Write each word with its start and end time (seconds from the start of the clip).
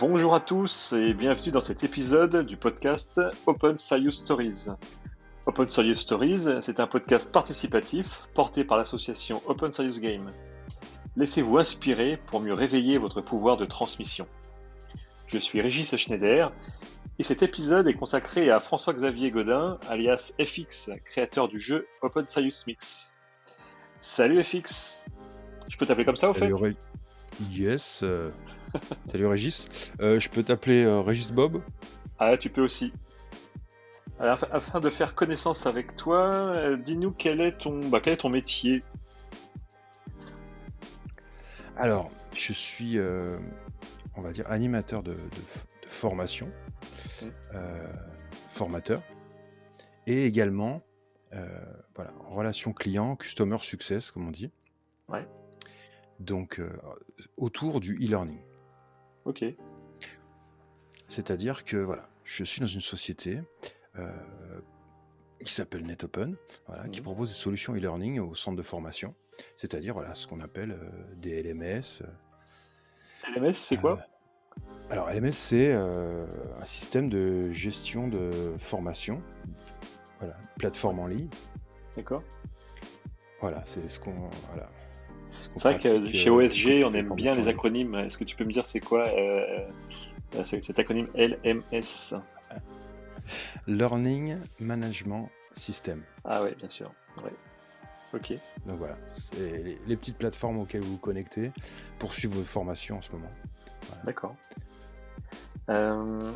Bonjour 0.00 0.34
à 0.34 0.40
tous 0.40 0.92
et 0.92 1.14
bienvenue 1.14 1.52
dans 1.52 1.60
cet 1.60 1.84
épisode 1.84 2.44
du 2.44 2.56
podcast 2.56 3.20
Open 3.46 3.76
Serious 3.76 4.10
Stories. 4.10 4.66
Open 5.46 5.68
Serious 5.68 5.94
Stories, 5.94 6.60
c'est 6.60 6.80
un 6.80 6.88
podcast 6.88 7.32
participatif 7.32 8.28
porté 8.34 8.64
par 8.64 8.76
l'association 8.76 9.40
Open 9.46 9.70
Serious 9.70 10.00
Game. 10.00 10.32
Laissez-vous 11.16 11.58
inspirer 11.58 12.16
pour 12.26 12.40
mieux 12.40 12.54
réveiller 12.54 12.98
votre 12.98 13.20
pouvoir 13.20 13.56
de 13.56 13.66
transmission. 13.66 14.26
Je 15.28 15.38
suis 15.38 15.60
Régis 15.60 15.94
Schneider 15.96 16.50
et 17.20 17.22
cet 17.22 17.44
épisode 17.44 17.86
est 17.86 17.94
consacré 17.94 18.50
à 18.50 18.58
François-Xavier 18.58 19.30
Godin, 19.30 19.78
alias 19.88 20.32
FX, 20.44 20.90
créateur 21.04 21.46
du 21.46 21.60
jeu 21.60 21.86
Open 22.02 22.26
Serious 22.26 22.64
Mix. 22.66 23.16
Salut 24.00 24.42
FX 24.42 25.04
Je 25.68 25.76
peux 25.76 25.86
t'appeler 25.86 26.04
comme 26.04 26.16
ça 26.16 26.30
au 26.30 26.34
fait? 26.34 26.50
Yes. 27.50 28.00
Euh, 28.02 28.30
salut 29.06 29.26
Régis. 29.26 29.66
Euh, 30.00 30.20
je 30.20 30.28
peux 30.28 30.42
t'appeler 30.42 30.84
euh, 30.84 31.00
Régis 31.00 31.32
Bob 31.32 31.62
Ah, 32.18 32.36
tu 32.36 32.50
peux 32.50 32.62
aussi. 32.62 32.92
Alors, 34.18 34.44
afin 34.52 34.80
de 34.80 34.90
faire 34.90 35.14
connaissance 35.14 35.66
avec 35.66 35.96
toi, 35.96 36.76
dis-nous 36.76 37.10
quel 37.10 37.40
est 37.40 37.58
ton, 37.58 37.88
bah, 37.88 38.00
quel 38.02 38.12
est 38.12 38.18
ton 38.18 38.28
métier 38.28 38.82
Alors, 41.76 42.10
je 42.32 42.52
suis, 42.52 42.96
on 44.14 44.22
va 44.22 44.30
dire, 44.30 44.48
animateur 44.50 45.02
de, 45.02 45.16
formation, 45.88 46.48
mmh. 47.22 47.26
formateur, 48.48 49.02
et 50.06 50.26
également, 50.26 50.82
voilà, 51.96 52.12
relation 52.28 52.72
client, 52.72 53.16
customer 53.16 53.58
success, 53.62 54.12
comme 54.12 54.28
on 54.28 54.30
dit. 54.30 54.52
Ouais 55.08 55.26
donc 56.20 56.60
autour 57.36 57.80
du 57.80 57.96
e-learning. 57.96 58.38
Ok. 59.24 59.44
C'est-à-dire 61.08 61.64
que 61.64 61.76
voilà, 61.76 62.08
je 62.24 62.44
suis 62.44 62.60
dans 62.60 62.66
une 62.66 62.80
société 62.80 63.40
qui 65.44 65.52
s'appelle 65.52 65.84
NetOpen, 65.86 66.36
voilà, 66.66 66.88
qui 66.88 67.00
mmh. 67.00 67.04
propose 67.04 67.28
des 67.28 67.34
solutions 67.34 67.74
e-learning 67.74 68.18
au 68.20 68.34
centre 68.34 68.56
de 68.56 68.62
formation, 68.62 69.14
c'est-à-dire 69.56 69.94
voilà, 69.94 70.14
ce 70.14 70.26
qu'on 70.26 70.40
appelle 70.40 70.78
des 71.16 71.42
LMS. 71.42 72.02
LMS, 73.36 73.52
c'est 73.52 73.76
quoi? 73.76 74.00
Alors 74.90 75.10
LMS, 75.10 75.32
c'est 75.32 75.72
un 75.72 76.64
système 76.64 77.08
de 77.08 77.50
gestion 77.50 78.08
de 78.08 78.54
formation, 78.58 79.22
voilà, 80.18 80.36
plateforme 80.58 80.98
en 81.00 81.06
ligne. 81.06 81.28
D'accord. 81.96 82.22
Voilà, 83.40 83.62
c'est 83.66 83.88
ce 83.88 84.00
qu'on 84.00 84.30
voilà, 84.48 84.70
c'est 85.56 85.62
vrai 85.62 85.78
que 85.78 86.12
chez 86.12 86.28
euh, 86.28 86.34
OSG, 86.34 86.84
on 86.84 86.92
aime 86.92 87.14
bien 87.14 87.34
les 87.34 87.48
acronymes. 87.48 87.94
Est-ce 87.94 88.18
que 88.18 88.24
tu 88.24 88.36
peux 88.36 88.44
me 88.44 88.52
dire 88.52 88.64
c'est 88.64 88.80
quoi 88.80 89.08
euh, 89.08 89.66
euh, 90.36 90.44
cet 90.44 90.78
acronyme 90.78 91.08
LMS 91.14 92.14
Learning 93.66 94.36
Management 94.60 95.30
System. 95.52 96.02
Ah 96.24 96.42
oui, 96.42 96.50
bien 96.58 96.68
sûr. 96.68 96.92
Ok. 98.12 98.32
Donc 98.66 98.78
voilà, 98.78 98.96
c'est 99.06 99.78
les, 99.86 99.96
petites 99.96 100.18
plateformes 100.18 100.58
auxquelles 100.58 100.82
vous 100.82 100.92
vous 100.92 100.98
connectez 100.98 101.50
pour 101.98 102.14
suivre 102.14 102.34
vos 102.34 102.42
formations 102.42 102.98
en 102.98 103.02
ce 103.02 103.10
moment. 103.12 103.30
D'accord. 104.04 104.36
Euh, 105.70 106.30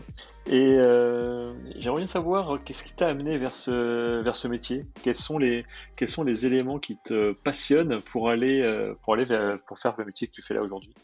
et 0.46 0.76
euh, 0.78 1.54
j'aimerais 1.76 2.00
bien 2.00 2.06
savoir 2.06 2.54
euh, 2.54 2.58
qu'est-ce 2.58 2.82
qui 2.82 2.94
t'a 2.94 3.08
amené 3.08 3.36
vers 3.36 3.54
ce, 3.54 4.22
vers 4.22 4.36
ce 4.36 4.48
métier? 4.48 4.86
Quels 5.02 5.16
sont, 5.16 5.38
les, 5.38 5.64
quels 5.96 6.08
sont 6.08 6.24
les 6.24 6.46
éléments 6.46 6.78
qui 6.78 6.96
te 6.96 7.32
passionnent 7.32 8.00
pour 8.00 8.30
aller, 8.30 8.94
pour, 9.02 9.14
aller 9.14 9.26
pour 9.66 9.78
faire 9.78 9.94
le 9.98 10.04
métier 10.04 10.28
que 10.28 10.32
tu 10.32 10.42
fais 10.42 10.54
là 10.54 10.62
aujourd'hui? 10.62 10.94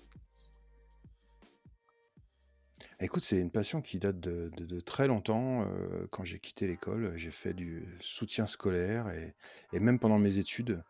Écoute, 3.00 3.22
c'est 3.22 3.38
une 3.38 3.50
passion 3.50 3.82
qui 3.82 3.98
date 3.98 4.20
de, 4.20 4.50
de, 4.56 4.80
très 4.80 5.06
longtemps. 5.06 5.68
quand 6.10 6.24
j'ai 6.24 6.38
quitté 6.38 6.66
l'école, 6.66 7.12
j'ai 7.16 7.32
fait 7.32 7.52
du 7.52 7.98
soutien 8.00 8.46
scolaire 8.46 9.10
et, 9.10 9.34
et 9.74 9.80
même 9.80 9.98
pendant 9.98 10.18
mes 10.18 10.38
études, 10.38 10.82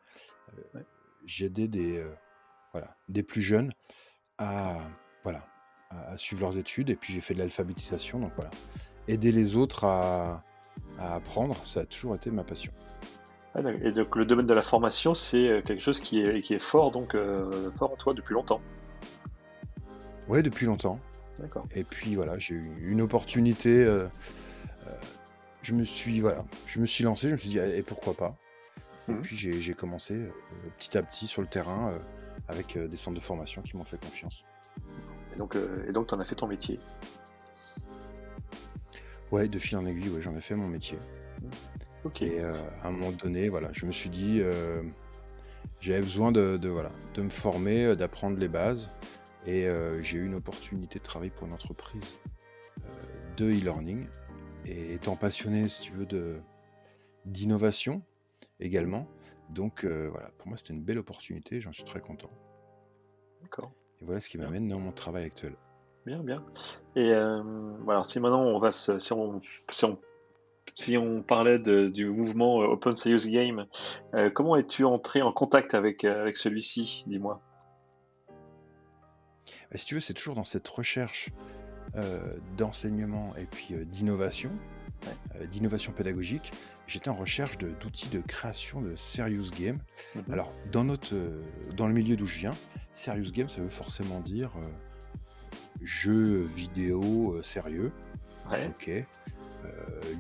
j'ai 1.25 1.47
aidé 1.47 1.67
des, 1.67 2.05
voilà, 2.73 2.97
des 3.09 3.25
plus 3.25 3.43
jeunes 3.43 3.73
à, 4.39 4.79
voilà, 5.25 5.45
à, 6.09 6.17
suivre 6.17 6.43
leurs 6.43 6.59
études. 6.59 6.91
Et 6.91 6.97
puis 6.97 7.13
j'ai 7.13 7.21
fait 7.21 7.35
de 7.35 7.39
l'alphabétisation. 7.39 8.19
Donc 8.19 8.33
voilà, 8.37 8.51
aider 9.09 9.33
les 9.33 9.57
autres 9.57 9.85
à, 9.85 10.43
apprendre, 10.99 11.57
ça 11.65 11.81
a 11.81 11.85
toujours 11.85 12.15
été 12.15 12.31
ma 12.31 12.45
passion. 12.45 12.73
Ah, 13.55 13.61
et 13.83 13.93
donc 13.93 14.17
le 14.17 14.25
domaine 14.25 14.47
de 14.47 14.55
la 14.55 14.63
formation, 14.63 15.15
c'est 15.15 15.49
euh, 15.49 15.63
quelque 15.63 15.83
chose 15.83 16.01
qui 16.01 16.21
est, 16.21 16.41
qui 16.41 16.55
est 16.55 16.61
fort, 16.61 16.91
donc 16.91 17.15
euh, 17.15 17.71
fort 17.79 17.93
en 17.93 17.97
toi 17.97 18.15
depuis 18.15 18.35
longtemps. 18.35 18.61
Ouais, 20.29 20.43
depuis 20.43 20.67
longtemps. 20.67 20.99
D'accord. 21.39 21.65
Et 21.75 21.85
puis 21.85 22.15
voilà, 22.17 22.39
j'ai 22.39 22.55
eu 22.55 22.89
une 22.89 23.01
opportunité. 23.01 23.71
Euh, 23.71 24.07
je 25.63 25.75
me 25.75 25.85
suis 25.85 26.21
voilà, 26.21 26.45
je 26.67 26.81
me 26.81 26.87
suis 26.87 27.05
lancé. 27.05 27.29
Je 27.29 27.35
me 27.35 27.39
suis 27.39 27.51
dit 27.51 27.59
et 27.59 27.83
pourquoi 27.83 28.15
pas? 28.15 28.37
Et 29.09 29.13
mmh. 29.13 29.21
puis 29.21 29.37
j'ai 29.37 29.75
commencé 29.75 30.19
petit 30.79 30.97
à 30.97 31.03
petit 31.03 31.27
sur 31.27 31.43
le 31.43 31.49
terrain 31.49 31.93
avec 32.49 32.79
des 32.79 32.97
centres 32.97 33.17
de 33.17 33.23
formation 33.23 33.63
qui 33.63 33.77
m'ont 33.77 33.85
fait 33.85 33.99
confiance. 33.99 34.45
Et 35.35 35.39
donc, 35.39 35.57
euh, 35.57 35.85
et 35.89 35.93
donc 35.93 36.09
tu 36.09 36.15
en 36.15 36.21
as 36.21 36.25
fait 36.25 36.37
ton 36.37 36.47
métier. 36.47 36.79
Ouais, 39.31 39.49
de 39.49 39.59
fil 39.59 39.77
en 39.77 39.87
aiguille, 39.87 40.11
ouais, 40.11 40.23
j'en 40.23 40.37
ai 40.37 40.41
fait 40.41 40.55
mon 40.55 40.69
métier. 40.69 40.99
Ok. 42.05 42.23
Et 42.23 42.41
euh, 42.41 42.53
à 42.83 42.89
un 42.89 42.91
moment 42.93 43.11
donné, 43.11 43.49
voilà, 43.49 43.71
je 43.73 43.87
me 43.87 43.91
suis 43.91 44.11
dit, 44.11 44.39
euh, 44.41 44.83
j'avais 45.81 46.03
besoin 46.03 46.31
de, 46.31 46.69
voilà, 46.69 46.93
de 47.15 47.23
me 47.23 47.31
former, 47.31 47.97
d'apprendre 47.97 48.39
les 48.39 48.49
bases. 48.49 48.91
Et 49.47 49.69
j'ai 50.01 50.17
eu 50.17 50.25
une 50.25 50.37
opportunité 50.37 50.99
de 50.99 51.05
travailler 51.05 51.31
pour 51.31 51.47
une 51.47 51.53
entreprise 51.53 52.19
de 53.37 53.51
e-learning. 53.51 54.07
Et 54.65 54.95
étant 54.95 55.17
passionné, 55.17 55.69
si 55.69 55.83
tu 55.83 55.93
veux, 55.93 56.07
de, 56.07 56.41
d'innovation 57.27 58.03
également. 58.59 59.07
Donc 59.51 59.85
voilà, 59.85 60.31
pour 60.39 60.49
moi, 60.49 60.57
c'était 60.57 60.73
une 60.73 60.83
belle 60.83 60.99
opportunité, 60.99 61.61
j'en 61.61 61.73
suis 61.73 61.85
très 61.85 62.01
content. 62.01 62.31
D'accord. 63.43 63.73
Et 64.05 64.07
voilà 64.07 64.21
ce 64.21 64.29
qui 64.29 64.37
m'amène 64.37 64.69
dans 64.69 64.79
mon 64.79 64.93
travail 64.93 65.25
actuel. 65.25 65.55
Bien, 66.05 66.19
bien. 66.19 66.45
Et 66.95 67.15
euh, 67.15 67.43
voilà, 67.85 68.05
si 68.05 68.21
maintenant 68.21 68.43
on 68.43 68.59
va 68.59 68.71
se, 68.71 68.99
si 68.99 69.15
on, 69.15 69.41
si 70.75 70.99
on, 70.99 71.23
parlait 71.23 71.59
du 71.59 72.11
mouvement 72.11 72.61
euh, 72.61 72.67
Open 72.67 72.95
Serious 72.97 73.27
Game, 73.31 73.65
euh, 74.13 74.29
comment 74.29 74.57
es-tu 74.57 74.85
entré 74.85 75.23
en 75.23 75.33
contact 75.33 75.73
avec, 75.73 76.05
avec 76.05 76.37
celui-ci, 76.37 77.05
dis-moi? 77.07 77.41
Bah, 78.29 79.79
Si 79.79 79.87
tu 79.87 79.95
veux, 79.95 80.01
c'est 80.01 80.13
toujours 80.13 80.35
dans 80.35 80.45
cette 80.45 80.69
recherche 80.69 81.31
d'enseignement 82.59 83.33
et 83.37 83.45
puis 83.45 83.75
d'innovation, 83.87 84.51
d'innovation 85.51 85.93
pédagogique. 85.93 86.53
J'étais 86.87 87.09
en 87.09 87.15
recherche 87.15 87.59
d'outils 87.59 88.09
de, 88.09 88.21
création 88.21 88.81
de 88.81 88.97
serious 88.97 89.51
game. 89.59 89.79
Mhm. 90.15 90.25
Alors, 90.33 90.55
dans, 90.73 90.85
notre, 90.85 91.15
dans 91.77 91.87
le 91.87 91.95
milieu 91.95 92.17
d'où 92.17 92.27
je 92.27 92.39
viens, 92.39 92.55
Serious 92.95 93.33
game, 93.33 93.49
ça 93.49 93.61
veut 93.61 93.69
forcément 93.69 94.21
dire 94.21 94.53
euh, 94.57 94.69
jeu 95.83 96.43
vidéo 96.55 97.35
euh, 97.35 97.43
sérieux. 97.43 97.93
Ouais. 98.51 98.69
Ok. 98.69 98.89
Euh, 98.89 99.05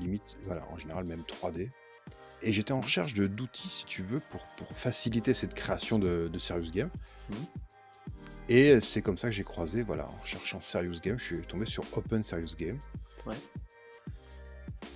limite, 0.00 0.36
voilà, 0.42 0.66
en 0.70 0.76
général 0.76 1.06
même 1.06 1.20
3D. 1.20 1.70
Et 2.42 2.52
j'étais 2.52 2.72
en 2.72 2.80
recherche 2.80 3.14
d'outils, 3.14 3.68
si 3.68 3.86
tu 3.86 4.02
veux, 4.02 4.20
pour, 4.20 4.46
pour 4.56 4.76
faciliter 4.76 5.34
cette 5.34 5.54
création 5.54 5.98
de, 5.98 6.30
Serious 6.38 6.72
Game. 6.72 6.90
Mhm. 7.30 7.36
Et 8.48 8.80
c'est 8.80 9.00
comme 9.00 9.16
ça 9.16 9.28
que 9.28 9.34
j'ai 9.34 9.44
croisé, 9.44 9.82
voilà, 9.82 10.08
en 10.08 10.24
cherchant 10.24 10.60
Serious 10.60 11.00
Game, 11.00 11.18
je 11.18 11.24
suis 11.24 11.40
tombé 11.42 11.64
sur 11.64 11.84
Open 11.96 12.22
Serious 12.22 12.56
Game. 12.58 12.78
Ouais. 13.24 13.36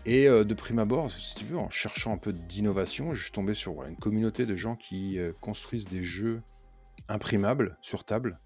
Et 0.04 0.26
de 0.26 0.54
prime 0.54 0.78
abord, 0.78 1.10
si 1.10 1.34
tu 1.34 1.44
veux, 1.44 1.58
en 1.58 1.70
cherchant 1.70 2.12
un 2.12 2.18
peu 2.18 2.32
d'innovation, 2.32 3.12
je 3.12 3.22
suis 3.22 3.32
tombé 3.32 3.54
sur 3.54 3.84
une 3.84 3.96
communauté 3.96 4.46
de 4.46 4.56
gens 4.56 4.76
qui 4.76 5.18
construisent 5.40 5.86
des 5.86 6.02
jeux 6.02 6.42
imprimable 7.08 7.76
sur 7.82 8.04
table. 8.04 8.38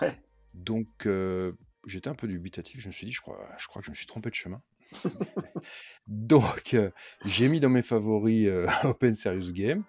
Ouais. 0.00 0.16
Donc 0.54 1.06
euh, 1.06 1.52
j'étais 1.86 2.08
un 2.08 2.14
peu 2.14 2.26
dubitatif. 2.26 2.80
Je 2.80 2.88
me 2.88 2.92
suis 2.92 3.06
dit, 3.06 3.12
je 3.12 3.20
crois, 3.20 3.48
je 3.58 3.66
crois 3.66 3.80
que 3.80 3.86
je 3.86 3.90
me 3.90 3.96
suis 3.96 4.06
trompé 4.06 4.30
de 4.30 4.34
chemin. 4.34 4.62
Donc 6.06 6.74
euh, 6.74 6.90
j'ai 7.24 7.48
mis 7.48 7.60
dans 7.60 7.68
mes 7.68 7.82
favoris 7.82 8.48
euh, 8.48 8.66
Open 8.84 9.14
Serious 9.14 9.52
Game 9.52 9.84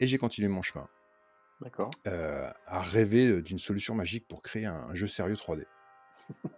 et 0.00 0.06
j'ai 0.06 0.18
continué 0.18 0.48
mon 0.48 0.62
chemin. 0.62 0.88
D'accord. 1.60 1.88
à 2.04 2.82
rêver 2.82 3.40
d'une 3.40 3.60
solution 3.60 3.94
magique 3.94 4.28
pour 4.28 4.42
créer 4.42 4.66
un, 4.66 4.92
jeu 4.92 5.06
sérieux 5.06 5.34
3D. 5.34 5.64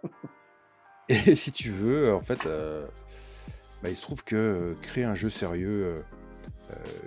et 1.07 1.35
si 1.35 1.53
tu 1.53 1.69
veux, 1.69 2.13
en 2.13 2.19
fait, 2.19 2.45
bah, 3.83 3.89
il 3.89 3.95
se 3.95 4.01
trouve 4.01 4.23
que 4.23 4.75
créer 4.81 5.03
un 5.03 5.15
jeu 5.15 5.29
sérieux 5.29 6.03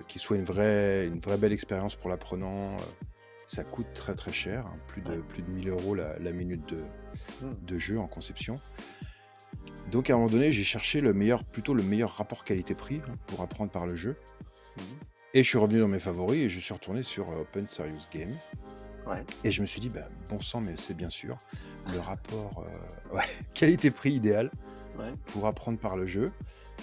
qui 0.09 0.19
soit 0.19 0.37
une 0.37 0.45
vraie, 0.45 1.07
une 1.07 1.21
vraie 1.21 1.37
belle 1.37 1.53
expérience 1.53 1.95
pour 1.95 2.09
l'apprenant, 2.09 2.77
ça 3.51 3.65
coûte 3.65 3.89
très 3.95 4.15
très 4.15 4.31
cher, 4.31 4.65
hein, 4.67 4.79
plus, 4.87 5.03
de, 5.03 5.17
plus 5.17 5.43
de 5.43 5.51
1000 5.51 5.71
euros 5.71 5.97
la, 5.97 6.31
minute 6.31 6.69
de, 6.69 6.85
hmm. 7.43 7.57
de, 7.63 7.79
jeu 7.79 7.99
en 7.99 8.07
conception. 8.07 8.61
Donc 9.91 10.09
à 10.09 10.13
un 10.13 10.19
moment 10.19 10.31
donné, 10.31 10.53
j'ai 10.53 10.63
cherché 10.63 11.01
le 11.01 11.13
meilleur, 11.13 11.43
plutôt 11.43 11.75
le 11.75 11.83
meilleur 11.83 12.11
rapport 12.11 12.45
qualité-prix 12.45 13.03
hein, 13.09 13.17
pour 13.27 13.41
apprendre 13.41 13.73
par 13.73 13.87
le 13.87 13.97
jeu. 13.97 14.17
Hmm. 14.77 14.83
Et 15.35 15.43
je 15.43 15.49
suis 15.49 15.59
revenu 15.59 15.81
dans 15.81 15.89
mes 15.89 15.99
favoris 15.99 16.43
et 16.43 16.49
je 16.49 16.61
suis 16.61 16.73
retourné 16.73 17.03
sur 17.03 17.29
euh, 17.31 17.41
Open 17.41 17.67
Serious 17.67 18.07
Game. 18.13 18.33
Et 19.43 19.51
je 19.51 19.61
me 19.61 19.67
suis 19.67 19.81
dit, 19.81 19.89
bah, 19.89 20.09
bon 20.29 20.41
sang, 20.41 20.61
mais 20.61 20.75
c'est 20.77 20.95
bien 20.95 21.11
sûr, 21.11 21.37
le 21.93 21.99
rapport 21.99 22.65
euh, 23.13 23.19
qualité-prix 23.55 24.13
idéal 24.13 24.53
pour 25.27 25.49
apprendre 25.49 25.79
par 25.81 25.97
le 25.97 26.07
jeu, 26.07 26.27
euh, 26.27 26.31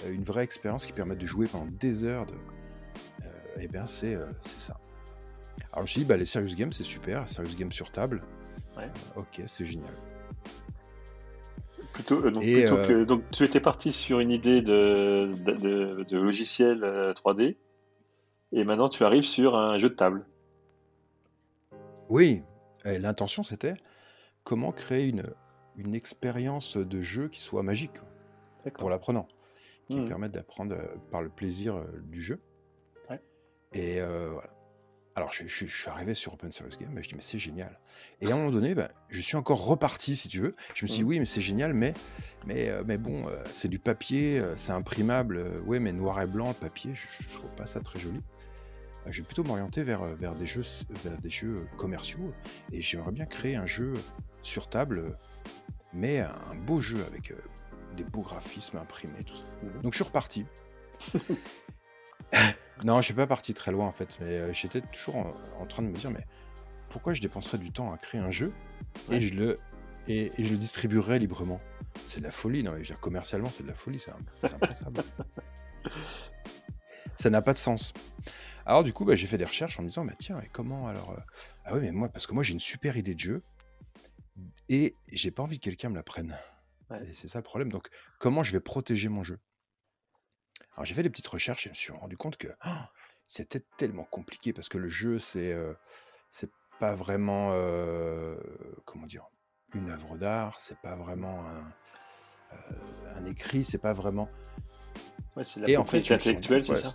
une 0.09 0.23
vraie 0.23 0.43
expérience 0.43 0.85
qui 0.85 0.93
permet 0.93 1.15
de 1.15 1.25
jouer 1.25 1.47
pendant 1.47 1.67
des 1.79 2.03
heures. 2.03 2.25
De... 2.25 2.33
et 2.33 3.61
eh 3.61 3.67
bien, 3.67 3.85
c'est 3.87 4.17
ça. 4.41 4.79
Alors 5.71 5.79
je 5.79 5.81
me 5.81 5.87
suis 5.87 6.01
dit, 6.01 6.07
bah, 6.07 6.17
les 6.17 6.25
Serious 6.25 6.55
Games, 6.55 6.71
c'est 6.71 6.83
super, 6.83 7.27
Serious 7.27 7.55
Games 7.57 7.71
sur 7.71 7.91
table. 7.91 8.23
ok, 9.15 9.41
c'est 9.47 9.65
génial. 9.65 9.93
Plutôt, 11.93 12.29
donc, 12.29 12.43
que, 12.43 13.03
donc, 13.05 13.23
tu 13.31 13.43
étais 13.43 13.59
parti 13.59 13.91
sur 13.91 14.19
une 14.19 14.29
idée 14.29 14.61
de, 14.61 15.33
de, 15.45 16.03
de 16.03 16.17
logiciel 16.19 16.81
3D, 17.15 17.57
et 18.51 18.63
maintenant 18.63 18.89
tu 18.89 19.03
arrives 19.03 19.23
sur 19.23 19.55
un 19.55 19.79
jeu 19.79 19.89
de 19.89 19.95
table. 19.95 20.25
Oui, 22.09 22.43
l'intention 22.85 23.43
c'était 23.43 23.73
comment 24.43 24.71
créer 24.71 25.09
une, 25.09 25.23
une 25.75 25.95
expérience 25.95 26.77
de 26.77 27.01
jeu 27.01 27.29
qui 27.29 27.41
soit 27.41 27.63
magique 27.63 27.97
pour 28.75 28.89
l'apprenant, 28.89 29.27
qui 29.87 29.95
mmh. 29.95 30.07
permette 30.07 30.31
d'apprendre 30.31 30.75
euh, 30.75 30.95
par 31.11 31.21
le 31.21 31.29
plaisir 31.29 31.75
euh, 31.75 31.85
du 32.03 32.21
jeu. 32.21 32.39
Et 33.73 33.99
euh, 33.99 34.29
voilà. 34.31 34.49
Alors 35.15 35.31
je, 35.31 35.45
suis 35.45 35.89
arrivé 35.89 36.13
sur 36.13 36.33
Open 36.33 36.51
Source 36.51 36.77
Game, 36.77 36.97
je 37.01 37.09
dis 37.09 37.15
mais 37.15 37.21
c'est 37.21 37.39
génial. 37.39 37.79
Et 38.21 38.27
à 38.27 38.33
un 38.33 38.37
moment 38.37 38.51
donné, 38.51 38.75
ben, 38.75 38.87
je 39.09 39.19
suis 39.19 39.35
encore 39.35 39.65
reparti 39.65 40.15
si 40.15 40.29
tu 40.29 40.39
veux. 40.39 40.55
Je 40.73 40.85
me 40.85 40.87
suis 40.87 40.97
dit 40.99 41.03
mmh. 41.03 41.07
oui 41.07 41.19
mais 41.19 41.25
c'est 41.25 41.41
génial, 41.41 41.73
mais, 41.73 41.93
mais, 42.45 42.71
mais 42.85 42.97
bon, 42.97 43.25
c'est 43.51 43.67
du 43.67 43.77
papier, 43.77 44.41
c'est 44.55 44.71
imprimable, 44.71 45.59
ouais 45.65 45.79
mais 45.79 45.91
noir 45.91 46.21
et 46.21 46.27
blanc, 46.27 46.53
papier, 46.53 46.91
je, 46.93 47.07
je 47.23 47.33
trouve 47.35 47.49
pas 47.55 47.65
ça 47.65 47.81
très 47.81 47.99
joli. 47.99 48.21
Je 49.07 49.21
vais 49.21 49.25
plutôt 49.25 49.43
m'orienter 49.43 49.83
vers, 49.83 50.03
vers, 50.03 50.33
des 50.33 50.45
jeux, 50.45 50.63
vers 51.03 51.17
des 51.17 51.29
jeux 51.29 51.67
commerciaux 51.77 52.31
et 52.71 52.81
j'aimerais 52.81 53.11
bien 53.11 53.25
créer 53.25 53.55
un 53.55 53.65
jeu 53.65 53.95
sur 54.43 54.69
table, 54.69 55.17
mais 55.93 56.19
un 56.19 56.55
beau 56.55 56.79
jeu 56.79 57.03
avec 57.05 57.33
des 57.97 58.03
beaux 58.03 58.21
graphismes 58.21 58.77
imprimés, 58.77 59.23
tout 59.25 59.35
ça. 59.35 59.43
Mmh 59.63 59.81
Donc 59.81 59.93
je 59.93 59.97
suis 59.97 60.05
reparti. 60.05 60.45
non, 62.83 62.97
je 62.97 63.05
suis 63.05 63.13
pas 63.13 63.27
parti 63.27 63.53
très 63.53 63.71
loin 63.71 63.87
en 63.87 63.91
fait, 63.91 64.17
mais 64.21 64.53
j'étais 64.53 64.81
toujours 64.81 65.15
en, 65.59 65.65
train 65.65 65.83
de 65.83 65.89
me 65.89 65.95
dire, 65.95 66.11
mais 66.11 66.25
pourquoi 66.89 67.13
je 67.13 67.21
dépenserais 67.21 67.57
du 67.57 67.71
temps 67.71 67.91
à 67.91 67.97
créer 67.97 68.21
un 68.21 68.31
jeu 68.31 68.53
et 69.11 69.19
je 69.19 69.33
le 69.33 69.57
et, 70.07 70.31
je 70.37 70.51
le 70.51 70.57
distribuerais 70.57 71.19
librement? 71.19 71.59
C'est 72.07 72.19
de 72.19 72.25
la 72.25 72.31
folie, 72.31 72.63
non 72.63 72.73
mais 72.73 72.83
commercialement 73.01 73.49
c'est 73.49 73.63
de 73.63 73.67
la 73.67 73.73
folie, 73.73 73.99
c'est 73.99 74.11
impensable. 74.53 75.03
ça 77.17 77.29
n'a 77.29 77.41
pas 77.41 77.53
de 77.53 77.57
sens. 77.57 77.93
Alors 78.65 78.83
du 78.83 78.93
coup, 78.93 79.05
bah, 79.05 79.15
j'ai 79.15 79.27
fait 79.27 79.37
des 79.37 79.45
recherches 79.45 79.79
en 79.79 79.83
me 79.83 79.87
disant, 79.87 80.05
bah, 80.05 80.13
tiens, 80.19 80.39
et 80.41 80.49
comment 80.51 80.87
alors 80.87 81.11
euh, 81.11 81.21
Ah 81.65 81.73
oui, 81.73 81.81
mais 81.81 81.91
moi, 81.91 82.09
parce 82.09 82.27
que 82.27 82.33
moi 82.33 82.43
j'ai 82.43 82.53
une 82.53 82.59
super 82.59 82.97
idée 82.97 83.15
de 83.15 83.19
jeu 83.19 83.41
et 84.69 84.95
j'ai 85.11 85.31
pas 85.31 85.43
envie 85.43 85.59
que 85.59 85.63
quelqu'un 85.63 85.89
me 85.89 85.95
la 85.95 86.03
prenne. 86.03 86.37
C'est 87.13 87.27
ça 87.27 87.39
le 87.39 87.43
problème. 87.43 87.71
Donc, 87.71 87.89
comment 88.19 88.43
je 88.43 88.51
vais 88.51 88.59
protéger 88.59 89.09
mon 89.09 89.23
jeu? 89.23 89.39
Alors 90.75 90.85
j'ai 90.85 90.93
fait 90.93 91.03
des 91.03 91.09
petites 91.09 91.27
recherches 91.27 91.65
et 91.65 91.69
je 91.69 91.71
me 91.71 91.75
suis 91.75 91.91
rendu 91.91 92.17
compte 92.17 92.37
que 92.37 92.47
oh, 92.65 92.69
c'était 93.27 93.63
tellement 93.77 94.05
compliqué 94.05 94.53
parce 94.53 94.69
que 94.69 94.77
le 94.77 94.87
jeu, 94.87 95.19
c'est 95.19 95.51
euh, 95.51 95.73
c'est 96.29 96.51
pas 96.79 96.93
vraiment 96.95 97.49
euh, 97.53 98.37
comment 98.85 99.07
dire 99.07 99.25
une 99.73 99.89
œuvre 99.89 100.17
d'art, 100.17 100.59
c'est 100.59 100.79
pas 100.79 100.95
vraiment 100.95 101.43
un, 101.45 101.73
un 103.15 103.25
écrit, 103.25 103.63
c'est 103.63 103.79
pas 103.79 103.93
vraiment. 103.93 104.29
Ouais, 105.35 105.43
c'est 105.43 105.59
la 105.59 105.69
et 105.69 105.77
en 105.77 105.85
fait, 105.85 106.09
intellectuelle, 106.11 106.65
c'est 106.65 106.75
ça? 106.75 106.93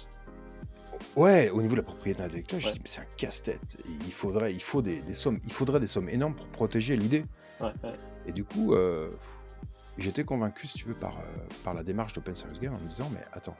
Ouais, 1.16 1.50
au 1.50 1.60
niveau 1.60 1.74
de 1.74 1.80
la 1.80 1.84
propriété 1.84 2.22
intellectuelle, 2.22 2.60
je 2.60 2.70
dis 2.70 2.80
mais 2.80 2.88
c'est 2.88 3.00
un 3.00 3.16
casse-tête. 3.16 3.76
Il 3.86 4.12
faudrait, 4.12 4.54
il 4.54 4.62
faut 4.62 4.80
des, 4.80 5.14
sommes, 5.14 5.40
il 5.44 5.52
faudrait 5.52 5.80
des 5.80 5.86
sommes 5.86 6.08
énormes 6.08 6.34
pour 6.34 6.48
protéger 6.48 6.96
l'idée. 6.96 7.24
Et 8.26 8.32
du 8.32 8.44
coup, 8.44 8.74
euh, 8.74 9.10
j'étais 9.98 10.24
convaincu, 10.24 10.66
si 10.66 10.78
tu 10.78 10.84
veux, 10.86 10.94
par, 10.94 11.18
euh, 11.18 11.22
par 11.64 11.74
la 11.74 11.82
démarche 11.82 12.14
d'Open 12.14 12.34
Source 12.34 12.60
Game 12.60 12.74
en 12.74 12.78
me 12.78 12.86
disant 12.86 13.10
mais 13.12 13.22
attends, 13.32 13.56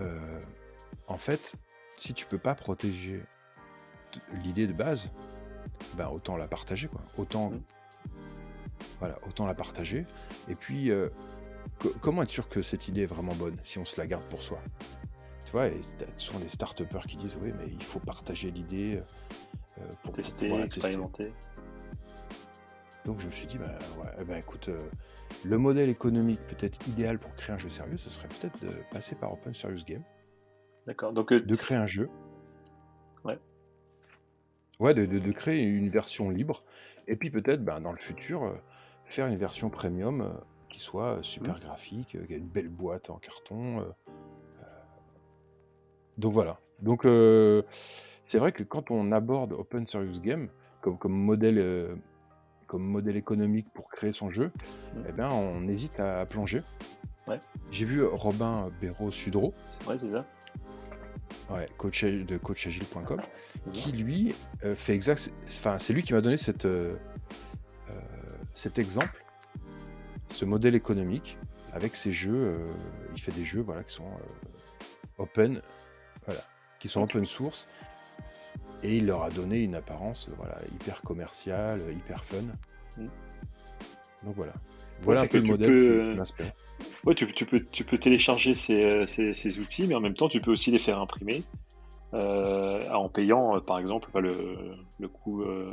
euh, 0.00 0.40
en 1.06 1.16
fait, 1.16 1.54
si 1.96 2.14
tu 2.14 2.26
peux 2.26 2.38
pas 2.38 2.54
protéger 2.54 3.22
l'idée 4.42 4.66
de 4.66 4.72
base, 4.72 5.10
ben 5.94 6.08
autant 6.08 6.36
la 6.36 6.46
partager 6.46 6.88
quoi. 6.88 7.00
Autant, 7.16 7.50
mm. 7.50 7.62
voilà, 8.98 9.18
autant 9.26 9.46
la 9.46 9.54
partager. 9.54 10.06
Et 10.48 10.54
puis, 10.54 10.90
comment 12.00 12.22
être 12.22 12.30
sûr 12.30 12.48
que 12.48 12.62
cette 12.62 12.88
idée 12.88 13.02
est 13.02 13.06
vraiment 13.06 13.34
bonne 13.34 13.56
si 13.62 13.78
on 13.78 13.84
se 13.84 14.00
la 14.00 14.06
garde 14.06 14.24
pour 14.24 14.42
soi? 14.42 14.60
Tu 15.44 15.52
vois, 15.52 15.68
et 15.68 15.80
souvent 16.16 16.40
des 16.40 16.48
start 16.48 16.82
qui 17.06 17.16
disent 17.16 17.38
oui, 17.42 17.52
mais 17.58 17.66
il 17.68 17.82
faut 17.82 18.00
partager 18.00 18.50
l'idée 18.50 19.02
euh, 19.78 19.92
pour 20.02 20.12
tester, 20.12 20.52
expérimenter. 20.62 21.32
Donc 23.04 23.18
je 23.18 23.26
me 23.26 23.32
suis 23.32 23.46
dit, 23.46 23.58
bah, 23.58 23.78
ouais, 23.98 24.24
bah 24.24 24.38
écoute, 24.38 24.68
euh, 24.68 24.78
le 25.44 25.58
modèle 25.58 25.88
économique 25.88 26.40
peut-être 26.46 26.86
idéal 26.86 27.18
pour 27.18 27.34
créer 27.34 27.54
un 27.54 27.58
jeu 27.58 27.68
sérieux, 27.68 27.96
ce 27.96 28.10
serait 28.10 28.28
peut-être 28.28 28.60
de 28.60 28.70
passer 28.90 29.14
par 29.14 29.32
Open 29.32 29.54
Serious 29.54 29.84
Game. 29.86 30.04
D'accord. 30.86 31.12
Donc 31.12 31.32
euh, 31.32 31.40
de 31.40 31.56
créer 31.56 31.76
un 31.76 31.86
jeu. 31.86 32.08
Ouais. 33.24 33.38
Ouais, 34.78 34.94
de, 34.94 35.06
de, 35.06 35.32
créer 35.32 35.62
une 35.62 35.90
version 35.90 36.30
libre, 36.30 36.64
et 37.06 37.16
puis 37.16 37.30
peut-être, 37.30 37.64
ben, 37.64 37.80
dans 37.80 37.92
le 37.92 37.98
futur, 37.98 38.56
faire 39.04 39.26
une 39.26 39.36
version 39.36 39.70
premium 39.70 40.40
qui 40.68 40.80
soit 40.80 41.18
super 41.22 41.56
mmh. 41.56 41.60
graphique, 41.60 42.08
qui 42.26 42.34
a 42.34 42.36
une 42.36 42.48
belle 42.48 42.68
boîte 42.68 43.10
en 43.10 43.18
carton. 43.18 43.84
Donc 46.18 46.32
voilà. 46.32 46.58
Donc 46.80 47.06
euh, 47.06 47.62
c'est 48.24 48.38
vrai 48.38 48.52
que 48.52 48.62
quand 48.62 48.90
on 48.90 49.12
aborde 49.12 49.52
Open 49.52 49.86
Serious 49.86 50.20
Game 50.20 50.48
comme, 50.80 50.98
comme 50.98 51.12
modèle 51.12 51.58
euh, 51.58 51.94
comme 52.72 52.84
modèle 52.84 53.18
économique 53.18 53.66
pour 53.74 53.90
créer 53.90 54.14
son 54.14 54.30
jeu, 54.30 54.46
mmh. 54.46 55.00
eh 55.06 55.12
ben 55.12 55.28
on 55.28 55.68
hésite 55.68 56.00
à, 56.00 56.24
plonger. 56.24 56.62
J'ai 57.70 57.84
vu 57.84 58.02
Robin 58.02 58.70
Béraud 58.80 59.10
Sudreau. 59.10 59.52
Ouais, 59.86 59.98
c'est 59.98 60.08
ça. 60.08 60.24
Ouais, 61.50 61.68
coach 61.76 62.02
de 62.02 62.38
coachagile.com, 62.38 63.20
qui 63.74 63.92
lui 63.92 64.34
euh, 64.64 64.74
fait 64.74 64.94
exact. 64.94 65.30
Enfin, 65.48 65.78
c'est 65.78 65.92
lui 65.92 66.02
qui 66.02 66.14
m'a 66.14 66.22
donné 66.22 66.38
cette, 66.38 66.66
cet 68.54 68.78
exemple, 68.78 69.22
ce 70.28 70.46
modèle 70.46 70.74
économique 70.74 71.36
avec 71.74 71.94
ses 71.94 72.10
jeux. 72.10 72.58
il 73.12 73.20
fait 73.20 73.32
des 73.32 73.44
jeux, 73.44 73.60
voilà, 73.60 73.84
qui 73.84 73.94
sont 73.96 74.10
open 75.18 75.60
voilà, 76.24 76.40
qui 76.80 76.88
sont 76.88 77.02
open 77.02 77.26
source. 77.26 77.68
Et 78.82 78.96
il 78.96 79.06
leur 79.06 79.22
a 79.22 79.30
donné 79.30 79.60
une 79.62 79.74
apparence 79.74 80.28
voilà, 80.36 80.58
hyper 80.74 81.02
commerciale, 81.02 81.80
hyper 81.92 82.24
fun. 82.24 82.42
Mm. 82.96 83.06
Donc 84.24 84.36
voilà. 84.36 84.52
Voilà 85.02 85.22
un 85.22 85.26
peu 85.26 85.38
le 85.38 85.44
modèle 85.44 85.68
peux... 85.68 86.10
qui, 86.10 86.18
m'inspire. 86.18 86.52
Ouais, 87.04 87.14
tu, 87.14 87.32
tu, 87.32 87.44
peux, 87.44 87.64
tu 87.64 87.84
peux 87.84 87.98
télécharger 87.98 88.54
ces, 88.54 89.04
ces, 89.06 89.32
ces, 89.34 89.58
outils, 89.58 89.86
mais 89.86 89.94
en 89.94 90.00
même 90.00 90.14
temps, 90.14 90.28
tu 90.28 90.40
peux 90.40 90.52
aussi 90.52 90.70
les 90.70 90.78
faire 90.78 91.00
imprimer 91.00 91.42
euh, 92.14 92.88
en 92.90 93.08
payant, 93.08 93.56
euh, 93.56 93.60
par 93.60 93.78
exemple, 93.78 94.08
le, 94.20 94.76
le 95.00 95.08
coût, 95.08 95.42
euh, 95.42 95.72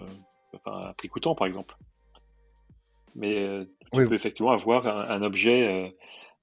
enfin, 0.55 0.89
un 0.89 0.93
prix 0.93 1.09
coûtant, 1.09 1.36
par 1.36 1.45
exemple. 1.45 1.77
Mais 3.15 3.67
tu 3.93 4.07
peux 4.07 4.15
effectivement 4.15 4.51
avoir 4.51 4.88
un, 4.88 5.15
un 5.15 5.21
objet 5.21 5.93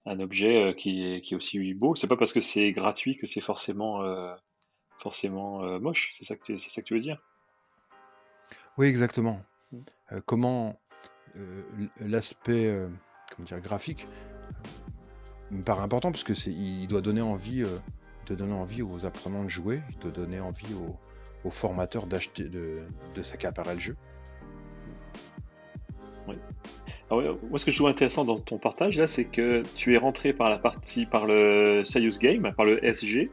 un 0.07 0.21
objet 0.21 0.63
euh, 0.63 0.73
qui 0.73 1.05
est, 1.05 1.21
qui 1.21 1.35
est 1.35 1.37
aussi 1.37 1.75
beau. 1.75 1.95
C'est 1.95 2.07
pas 2.07 2.17
parce 2.17 2.33
que 2.33 2.41
c'est 2.41 2.73
gratuit 2.73 3.17
que 3.17 3.27
c'est 3.27 3.41
forcément, 3.41 4.03
euh, 4.03 4.35
forcément 4.99 5.63
euh, 5.65 5.79
moche. 5.79 6.11
C'est 6.13 6.25
ça, 6.25 6.37
que 6.37 6.43
tu, 6.43 6.57
ça 6.59 6.81
que 6.81 6.87
tu 6.87 6.95
veux 6.95 7.01
dire? 7.01 7.23
Oui, 8.79 8.87
exactement. 8.87 9.41
Mm. 9.73 10.21
comment 10.25 10.79
l'aspect 12.01 12.75
comment 13.31 13.47
dire, 13.47 13.61
graphique 13.61 14.07
me 15.51 15.63
paraît 15.63 15.83
important 15.83 16.11
parce 16.11 16.25
que 16.25 16.35
c'est, 16.35 16.51
il 16.51 16.87
doit 16.87 17.03
donner 17.03 17.21
envie, 17.21 17.63
de 18.27 18.35
donner 18.35 18.55
envie 18.55 18.83
aux 18.83 19.05
apprenants 19.05 19.45
de 19.45 19.49
jouer, 19.49 19.83
il 19.91 19.99
doit 19.99 20.11
donner 20.11 20.41
envie 20.41 20.73
aux, 20.75 20.97
aux 21.47 21.51
formateurs 21.51 22.07
d'acheter, 22.07 22.45
de, 22.45 22.83
de 23.15 23.23
s'accaparer 23.23 23.75
le 23.75 23.81
jeu. 23.81 23.97
Oui. 26.29 26.37
Moi, 27.11 27.59
ce 27.59 27.65
que 27.65 27.71
je 27.71 27.77
trouve 27.77 27.89
intéressant 27.89 28.25
dans 28.25 28.39
ton 28.39 28.59
partage 28.59 28.99
là, 28.99 29.07
c'est 29.07 29.27
que 29.27 29.63
tu 29.77 29.95
es 29.95 29.97
rentré 29.97 30.33
par 30.33 30.51
la 30.51 30.59
partie, 30.59 31.07
par 31.07 31.27
le 31.27 31.85
Serious 31.85 32.19
Game, 32.21 32.53
par 32.57 32.67
le 32.67 32.85
SG, 32.85 33.31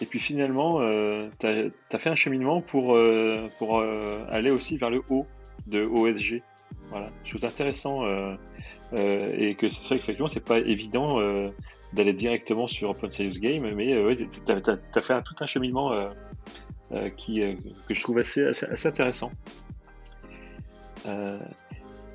et 0.00 0.06
puis 0.06 0.18
finalement, 0.18 0.80
euh, 0.80 1.28
tu 1.38 1.46
as, 1.46 1.98
fait 1.98 2.10
un 2.10 2.14
cheminement 2.14 2.60
pour, 2.60 2.96
euh, 2.96 3.48
pour 3.58 3.78
euh, 3.78 4.24
aller 4.30 4.50
aussi 4.50 4.76
vers 4.76 4.90
le 4.90 5.02
haut 5.08 5.26
de 5.66 5.84
OSG. 5.84 6.42
Voilà, 6.90 7.10
chose 7.24 7.44
intéressant, 7.44 8.06
et 8.94 9.54
que 9.58 9.68
c'est 9.68 9.84
vrai 9.84 9.98
qu'effectivement, 9.98 10.28
c'est 10.28 10.44
pas 10.44 10.58
évident 10.58 11.20
d'aller 11.92 12.14
directement 12.14 12.66
sur 12.66 12.88
Open 12.90 13.10
Game, 13.40 13.74
mais 13.74 14.16
tu 14.16 14.52
as, 14.52 15.00
fait 15.02 15.22
tout 15.22 15.34
un 15.40 15.46
cheminement 15.46 15.92
qui, 17.18 17.42
que 17.86 17.92
je 17.92 18.00
trouve 18.00 18.18
assez, 18.18 18.46
assez, 18.46 18.88
intéressant. 18.88 19.32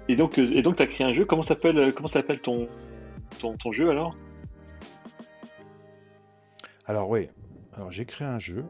Et 0.08 0.16
donc, 0.16 0.38
euh, 0.38 0.50
et 0.54 0.62
donc, 0.62 0.80
as 0.82 0.88
créé 0.88 1.08
un 1.08 1.14
jeu. 1.14 1.26
Comment 1.26 1.44
s'appelle, 1.44 1.78
euh, 1.78 1.92
comment 1.92 2.08
s'appelle 2.08 2.40
ton, 2.40 2.68
ton, 3.40 3.56
ton, 3.56 3.72
jeu 3.72 3.90
alors? 3.90 4.16
Alors 6.86 7.10
oui, 7.10 7.30
alors 7.76 7.92
j'ai 7.92 8.06
créé 8.06 8.28
un 8.28 8.40
jeu. 8.40 8.66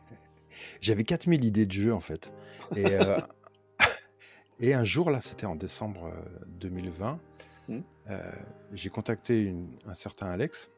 J'avais 0.80 1.04
4000 1.04 1.44
idées 1.44 1.66
de 1.66 1.72
jeu 1.72 1.94
en 1.94 2.00
fait. 2.00 2.32
Et, 2.76 2.84
et 4.60 4.74
un 4.74 4.84
jour, 4.84 5.10
là, 5.10 5.20
c'était 5.20 5.46
en 5.46 5.56
décembre 5.56 6.12
2020, 6.48 7.20
mmh. 7.68 7.78
j'ai 8.72 8.90
contacté 8.90 9.54
un 9.86 9.94
certain 9.94 10.26
Alex. 10.26 10.70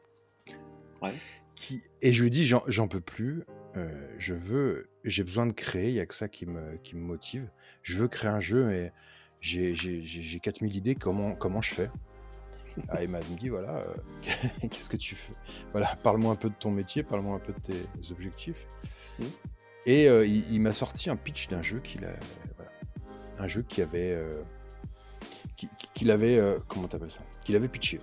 Qui, 1.55 1.83
et 2.01 2.13
je 2.13 2.21
lui 2.21 2.27
ai 2.27 2.29
dit, 2.29 2.45
j'en 2.45 2.87
peux 2.87 3.01
plus, 3.01 3.43
je 4.17 4.33
veux, 4.33 4.89
j'ai 5.03 5.23
besoin 5.23 5.45
de 5.45 5.51
créer, 5.51 5.89
il 5.89 5.93
n'y 5.93 5.99
a 5.99 6.05
que 6.05 6.15
ça 6.15 6.27
qui 6.27 6.45
me, 6.45 6.77
qui 6.77 6.95
me 6.95 7.01
motive. 7.01 7.49
Je 7.81 7.97
veux 7.97 8.07
créer 8.07 8.31
un 8.31 8.39
jeu, 8.39 8.65
mais 8.65 8.93
j'ai 9.41 10.39
4000 10.41 10.75
idées, 10.75 10.95
comment, 10.95 11.35
comment 11.35 11.61
je 11.61 11.73
fais? 11.73 11.89
Ah, 12.89 13.03
il 13.03 13.09
m'a 13.09 13.19
dit 13.19 13.49
voilà, 13.49 13.77
euh, 13.77 13.93
qu'est-ce 14.61 14.89
que 14.89 14.97
tu 14.97 15.15
fais? 15.15 15.33
Voilà, 15.71 15.95
parle-moi 16.03 16.31
un 16.33 16.35
peu 16.35 16.49
de 16.49 16.55
ton 16.55 16.71
métier, 16.71 17.03
parle-moi 17.03 17.35
un 17.35 17.39
peu 17.39 17.53
de 17.53 17.59
tes 17.59 18.11
objectifs. 18.11 18.67
Mmh. 19.19 19.23
Et 19.85 20.07
euh, 20.07 20.25
il, 20.25 20.59
m'a 20.61 20.73
sorti 20.73 21.09
un 21.09 21.15
pitch 21.15 21.49
d'un 21.49 21.61
jeu 21.61 21.79
qu'il 21.79 22.05
a, 22.05 22.13
un 23.37 23.47
jeu 23.47 23.63
qui 23.63 23.81
avait, 23.81 24.13
euh, 24.13 24.41
qu'il 25.93 26.09
avait, 26.09 26.41
comment 26.67 26.87
t'appelles 26.87 27.11
ça? 27.11 27.21
Qu'il 27.43 27.55
avait 27.55 27.67
pitché. 27.67 27.99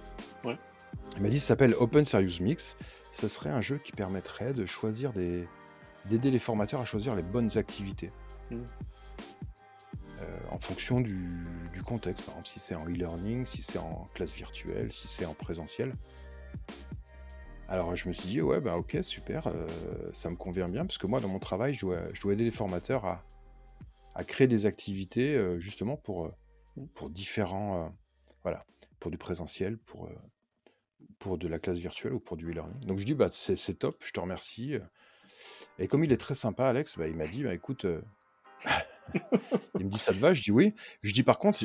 Il 1.16 1.22
m'a 1.22 1.28
dit 1.28 1.40
ça 1.40 1.48
s'appelle 1.48 1.74
Open 1.74 2.04
Serious 2.04 2.42
Mix. 2.42 2.76
Ce 3.10 3.28
serait 3.28 3.50
un 3.50 3.62
jeu 3.62 3.78
qui 3.78 3.92
permettrait 3.92 4.52
de 4.52 4.66
choisir 4.66 5.12
des, 5.12 5.48
d'aider 6.06 6.30
les 6.30 6.38
formateurs 6.38 6.80
à 6.80 6.84
choisir 6.84 7.14
les 7.14 7.22
bonnes 7.22 7.56
activités. 7.56 8.12
Mmh. 8.50 8.58
Euh, 10.20 10.38
en 10.50 10.58
fonction 10.58 11.00
du, 11.00 11.16
contexte. 11.84 12.24
Par 12.24 12.34
exemple, 12.34 12.48
si 12.48 12.60
c'est 12.60 12.74
en 12.74 12.84
e-learning, 12.84 13.46
si 13.46 13.62
c'est 13.62 13.78
en 13.78 14.08
classe 14.14 14.34
virtuelle, 14.34 14.92
si 14.92 15.08
c'est 15.08 15.24
en 15.24 15.34
présentiel. 15.34 15.94
Alors 17.68 17.96
je 17.96 18.08
me 18.08 18.12
suis 18.12 18.28
dit, 18.28 18.40
ouais, 18.42 18.60
bah 18.60 18.76
ok, 18.76 18.98
super, 19.02 19.46
euh, 19.46 19.66
ça 20.12 20.28
me 20.28 20.36
convient 20.36 20.68
bien, 20.68 20.84
parce 20.84 20.98
que 20.98 21.06
moi, 21.06 21.20
dans 21.20 21.28
mon 21.28 21.38
travail, 21.38 21.72
je 21.72 21.86
dois, 21.86 22.32
aider 22.32 22.44
les 22.44 22.50
formateurs 22.50 23.04
à, 23.06 24.24
créer 24.24 24.46
des 24.46 24.66
activités 24.66 25.34
euh, 25.34 25.58
justement 25.58 25.96
pour, 25.96 26.30
différents, 27.08 27.94
voilà, 28.42 28.66
pour 28.98 29.10
du 29.10 29.16
présentiel, 29.16 29.78
pour, 29.78 30.10
pour 31.18 31.38
de 31.38 31.48
la 31.48 31.58
classe 31.58 31.78
virtuelle 31.78 32.12
ou 32.12 32.20
pour 32.20 32.36
du 32.36 32.50
e-learning. 32.50 32.80
Donc 32.80 32.98
je 32.98 33.06
dis, 33.06 33.14
bah 33.14 33.30
c'est 33.32 33.78
top, 33.78 34.02
je 34.04 34.12
te 34.12 34.20
remercie. 34.20 34.74
Et 35.78 35.88
comme 35.88 36.04
il 36.04 36.12
est 36.12 36.20
très 36.20 36.34
sympa, 36.34 36.66
Alex, 36.66 36.98
bah, 36.98 37.08
il 37.08 37.16
m'a 37.16 37.26
dit, 37.26 37.44
bah 37.44 37.54
écoute, 37.54 37.86
il 39.78 39.86
me 39.86 39.90
dit 39.90 39.98
ça 39.98 40.12
te 40.12 40.18
va? 40.18 40.32
Je 40.34 40.42
dis 40.42 40.50
oui. 40.50 40.74
Je 41.02 41.12
dis 41.12 41.22
par 41.22 41.38
contre, 41.38 41.58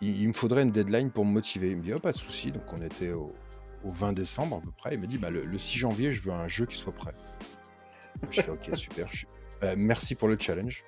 il, 0.00 0.28
me 0.28 0.32
faudrait 0.32 0.62
une 0.62 0.70
deadline 0.70 1.10
pour 1.10 1.24
me 1.24 1.32
motiver. 1.32 1.70
Il 1.70 1.76
me 1.78 1.82
dit 1.82 1.92
oh, 1.94 1.98
pas 1.98 2.12
de 2.12 2.16
souci. 2.16 2.52
Donc 2.52 2.72
on 2.72 2.80
était 2.82 3.12
au, 3.12 3.34
20 3.84 4.12
décembre 4.12 4.58
à 4.58 4.60
peu 4.60 4.70
près. 4.70 4.94
Il 4.94 5.00
me 5.00 5.06
dit 5.06 5.18
bah, 5.18 5.30
le, 5.30 5.58
6 5.58 5.78
janvier, 5.78 6.12
je 6.12 6.22
veux 6.22 6.32
un 6.32 6.48
jeu 6.48 6.66
qui 6.66 6.76
soit 6.76 6.94
prêt. 6.94 7.14
Je 8.30 8.42
fais 8.42 8.50
ok, 8.50 8.70
super. 8.74 9.08
Bah, 9.60 9.74
merci 9.76 10.14
pour 10.14 10.28
le 10.28 10.38
challenge. 10.38 10.84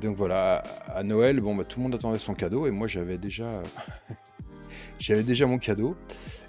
Donc 0.00 0.16
voilà, 0.16 0.58
à 0.88 1.02
Noël, 1.02 1.40
bon, 1.40 1.54
bah, 1.54 1.64
tout 1.64 1.78
le 1.78 1.84
monde 1.84 1.94
attendait 1.94 2.18
son 2.18 2.34
cadeau 2.34 2.66
et 2.66 2.70
moi 2.70 2.86
j'avais 2.86 3.16
déjà, 3.16 3.62
j'avais 4.98 5.22
déjà 5.22 5.46
mon 5.46 5.58
cadeau. 5.58 5.96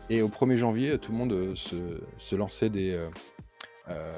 Et 0.10 0.22
au 0.22 0.30
1er 0.30 0.56
janvier, 0.56 0.98
tout 0.98 1.12
le 1.12 1.18
monde 1.18 1.34
euh, 1.34 1.56
se, 1.56 2.36
lançait 2.36 2.70
des, 2.70 2.94
euh, 2.94 3.10
euh, 3.90 4.14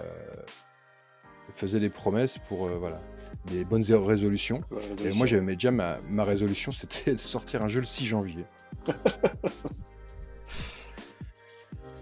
faisait 1.55 1.79
des 1.79 1.89
promesses 1.89 2.37
pour 2.37 2.67
voilà 2.67 3.01
des 3.45 3.63
bonnes 3.63 3.83
résolutions. 3.83 4.61
Et 5.03 5.11
moi, 5.11 5.25
j'avais 5.25 5.53
déjà 5.53 5.71
ma, 5.71 5.99
ma 6.09 6.23
résolution, 6.23 6.71
c'était 6.73 7.13
de 7.13 7.17
sortir 7.17 7.63
un 7.63 7.67
jeu 7.67 7.79
le 7.79 7.85
6 7.85 8.05
janvier. 8.05 8.45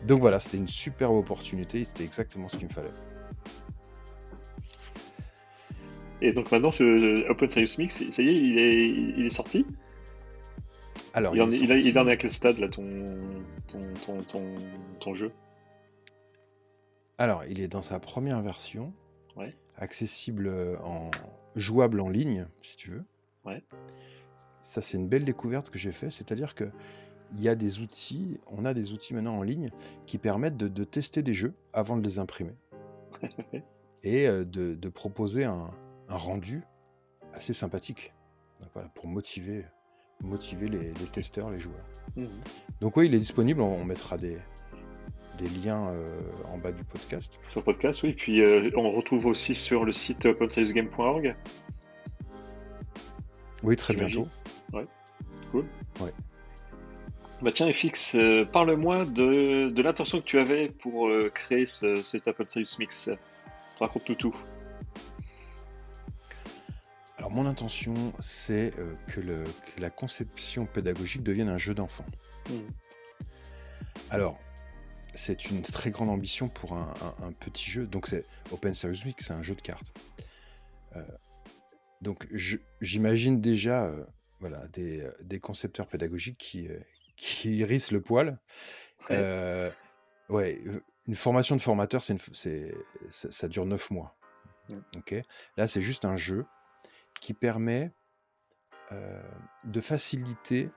Donc 0.06 0.20
voilà, 0.22 0.40
c'était 0.40 0.58
une 0.58 0.68
superbe 0.68 1.16
opportunité, 1.16 1.84
c'était 1.84 2.06
exactement 2.06 2.48
ce 2.48 2.58
qu'il 2.58 2.68
me 2.68 2.74
fallait. 2.74 2.92
Et 6.22 6.32
donc 6.32 6.52
maintenant, 6.52 6.72
ce 6.72 7.30
Open 7.30 7.50
Science 7.50 7.78
Mix, 7.78 8.10
ça 8.10 8.22
y 8.24 8.30
est, 8.30 8.34
il 8.34 8.58
est, 8.58 8.88
il 8.88 9.26
est 9.26 9.30
sorti? 9.30 9.66
Alors, 11.14 11.36
il, 11.36 11.42
en, 11.42 11.52
est, 11.52 11.58
il, 11.60 12.00
en 12.00 12.08
est 12.08 12.12
à 12.12 12.18
quel 12.18 12.32
stade 12.32 12.58
là, 12.58 12.70
ton, 12.70 12.86
ton, 13.68 14.24
ton, 14.24 14.56
ton, 15.00 15.14
jeu? 15.14 15.32
Alors, 17.18 17.44
il 17.46 17.60
est 17.60 17.68
dans 17.68 17.82
sa 17.82 18.00
première 18.00 18.42
version. 18.42 18.94
Ouais 19.36 19.54
accessible 19.78 20.48
euh, 20.48 20.78
en 20.84 21.12
jouable 21.56 22.00
en 22.00 22.10
ligne, 22.10 22.48
si 22.62 22.78
tu 22.78 22.92
veux. 22.92 23.04
Ouais. 23.46 23.64
Ça, 24.62 24.82
c'est 24.82 24.98
une 24.98 25.08
belle 25.08 25.26
découverte 25.26 25.70
que 25.70 25.80
j'ai 25.80 25.92
fait, 25.92 26.12
c'est-à-dire 26.12 26.56
que 26.56 26.70
il 27.34 27.42
y 27.42 27.50
a 27.50 27.56
des 27.56 27.82
outils, 27.82 28.40
on 28.48 28.64
a 28.64 28.74
des 28.74 28.94
outils 28.94 29.14
maintenant 29.14 29.38
en 29.38 29.44
ligne 29.44 29.70
qui 30.06 30.18
permettent 30.18 30.56
de, 30.56 30.84
tester 30.86 31.22
des 31.22 31.34
jeux 31.34 31.54
avant 31.74 31.98
de 31.98 32.04
les 32.04 32.20
imprimer 32.20 32.56
et 34.04 34.28
euh, 34.28 34.46
de, 34.46 34.90
proposer 34.90 35.44
un, 35.44 35.70
rendu 36.08 36.64
assez 37.34 37.54
sympathique. 37.54 38.14
voilà, 38.74 38.88
pour 38.90 39.08
motiver, 39.08 39.66
motiver 40.22 40.70
les, 40.70 40.94
testeurs, 41.12 41.50
les 41.50 41.60
joueurs. 41.60 41.86
Mmh. 42.16 42.26
Donc 42.80 42.96
oui, 42.96 43.08
il 43.08 43.14
est 43.14 43.20
disponible, 43.20 43.60
on 43.60 43.84
mettra 43.84 44.18
des, 44.18 44.38
des 45.38 45.50
liens 45.50 45.90
euh, 45.90 46.06
en 46.52 46.58
bas 46.58 46.72
du 46.72 46.84
podcast. 46.84 47.40
Sur 47.50 47.62
le 47.62 47.66
podcast, 47.66 48.04
oui. 48.04 48.14
Puis 48.14 48.42
euh, 48.42 48.70
on 48.76 48.92
retrouve 48.92 49.26
aussi 49.28 49.56
sur 49.56 49.86
le 49.86 49.92
site 49.92 50.26
openscienceGame.org. 50.26 51.36
Oui, 53.64 53.76
très 53.76 53.96
bientôt. 53.96 54.28
Ouais, 54.74 54.86
cool. 55.52 55.66
Ouais. 56.00 56.12
Bah 57.42 57.52
tiens, 57.54 57.72
FX, 57.72 58.16
euh, 58.16 58.46
parle-moi 58.46 59.06
de, 59.06 59.70
de 59.70 59.82
l'intention 59.82 60.20
que 60.20 60.26
tu 60.26 60.40
avais 60.40 60.70
pour 60.70 61.10
créer 61.34 61.66
ce, 61.66 62.02
cet 62.02 62.28
Open 62.28 62.48
Science 62.48 62.80
Mix. 62.80 63.12
Raconte-nous 63.80 64.16
tout. 64.16 64.36
Alors 67.18 67.32
mon 67.32 67.46
intention, 67.46 67.94
c'est 68.20 68.74
que, 69.08 69.22
la 69.78 69.90
conception 69.90 70.66
pédagogique 70.66 71.24
devienne 71.24 71.50
un 71.50 71.58
jeu 71.58 71.74
d'enfant. 71.74 72.06
Hmm. 72.50 72.70
Alors, 74.10 74.40
c'est 75.18 75.50
une 75.50 75.64
très 75.64 75.90
grande 75.90 76.10
ambition 76.10 76.48
pour 76.48 76.74
un, 76.74 76.94
petit 77.40 77.70
jeu. 77.70 77.88
Donc 77.88 78.08
c'est 78.08 78.26
Open 78.52 78.74
Serious 78.74 79.04
Week, 79.04 79.20
c'est 79.20 79.34
un 79.34 79.44
jeu 79.44 79.56
de 79.56 79.62
cartes. 79.62 79.92
Euh, 80.96 81.02
donc 82.02 82.28
j'imagine 82.82 83.42
déjà 83.42 83.86
euh, 83.86 84.06
voilà, 84.40 84.68
des, 84.68 85.40
concepteurs 85.42 85.88
pédagogiques 85.88 86.38
qui, 86.38 86.68
euh, 86.68 86.80
qui 87.16 87.62
hérissent 87.62 87.92
le 87.92 88.02
poil. 88.02 88.40
Ouais. 90.30 90.62
une 91.08 91.16
formation 91.16 91.56
de 91.56 91.62
formateur, 91.62 92.04
c'est 92.04 92.18
ça, 93.10 93.32
ça, 93.32 93.48
dure 93.48 93.66
neuf 93.66 93.90
mois. 93.90 94.18
Ok. 94.98 95.16
Là, 95.56 95.68
c'est 95.68 95.82
juste 95.82 96.06
un 96.06 96.18
jeu 96.18 96.46
qui 97.22 97.34
permet 97.34 97.92
de 99.64 99.82
faciliter 99.82 100.70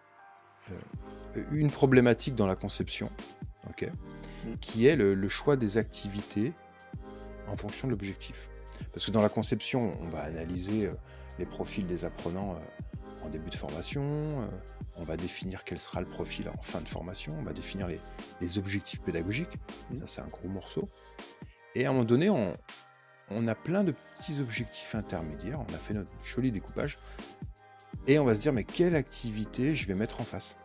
une 1.51 1.71
problématique 1.71 2.37
dans 2.37 2.47
la 2.47 2.57
conception. 2.57 3.11
Ok. 3.69 3.91
Mm. 4.47 4.55
qui 4.61 4.87
est 4.87 4.97
le, 4.97 5.29
choix 5.29 5.57
des 5.57 5.77
activités 5.79 6.53
en 7.49 7.57
fonction 7.57 7.89
de 7.89 7.93
l'objectif. 7.93 8.49
Parce 8.93 9.05
que 9.05 9.11
dans 9.11 9.23
la 9.23 9.29
conception, 9.29 9.97
on 10.01 10.09
va 10.09 10.21
analyser 10.21 10.87
euh, 10.87 10.95
les 11.39 11.47
profils 11.47 11.87
des 11.87 12.05
apprenants 12.05 12.55
euh, 12.55 13.27
en 13.27 13.29
début 13.29 13.51
de 13.51 13.55
formation, 13.55 14.03
euh, 14.03 14.47
on 14.97 15.03
va 15.03 15.17
définir 15.17 15.65
quel 15.65 15.79
sera 15.79 16.01
le 16.01 16.07
profil 16.07 16.49
en 16.49 16.63
fin 16.63 16.81
de 16.81 16.89
formation, 16.89 17.37
on 17.39 17.43
va 17.43 17.53
définir 17.53 17.87
les, 18.41 18.59
objectifs 18.59 19.03
pédagogiques, 19.03 19.59
mm. 19.91 20.01
ça 20.01 20.07
c'est 20.07 20.21
un 20.23 20.29
gros 20.29 20.49
morceau. 20.49 20.89
Et 21.75 21.85
à 21.85 21.91
un 21.91 21.93
moment 21.93 22.05
donné, 22.05 22.31
on, 22.31 22.57
on 23.29 23.47
a 23.47 23.55
plein 23.55 23.85
de 23.85 23.93
petits 23.93 24.41
objectifs 24.41 24.95
intermédiaires, 24.95 25.61
on 25.61 25.75
a 25.75 25.79
fait 25.79 25.95
notre 25.95 26.11
joli 26.25 26.51
découpage, 26.51 26.99
et 28.07 28.19
on 28.19 28.25
va 28.25 28.35
se 28.35 28.41
dire, 28.41 28.55
mais 28.55 28.65
quelle 28.65 28.97
activité 28.97 29.75
je 29.75 29.87
vais 29.87 29.95
mettre 29.95 30.21
en 30.21 30.25
face? 30.25 30.57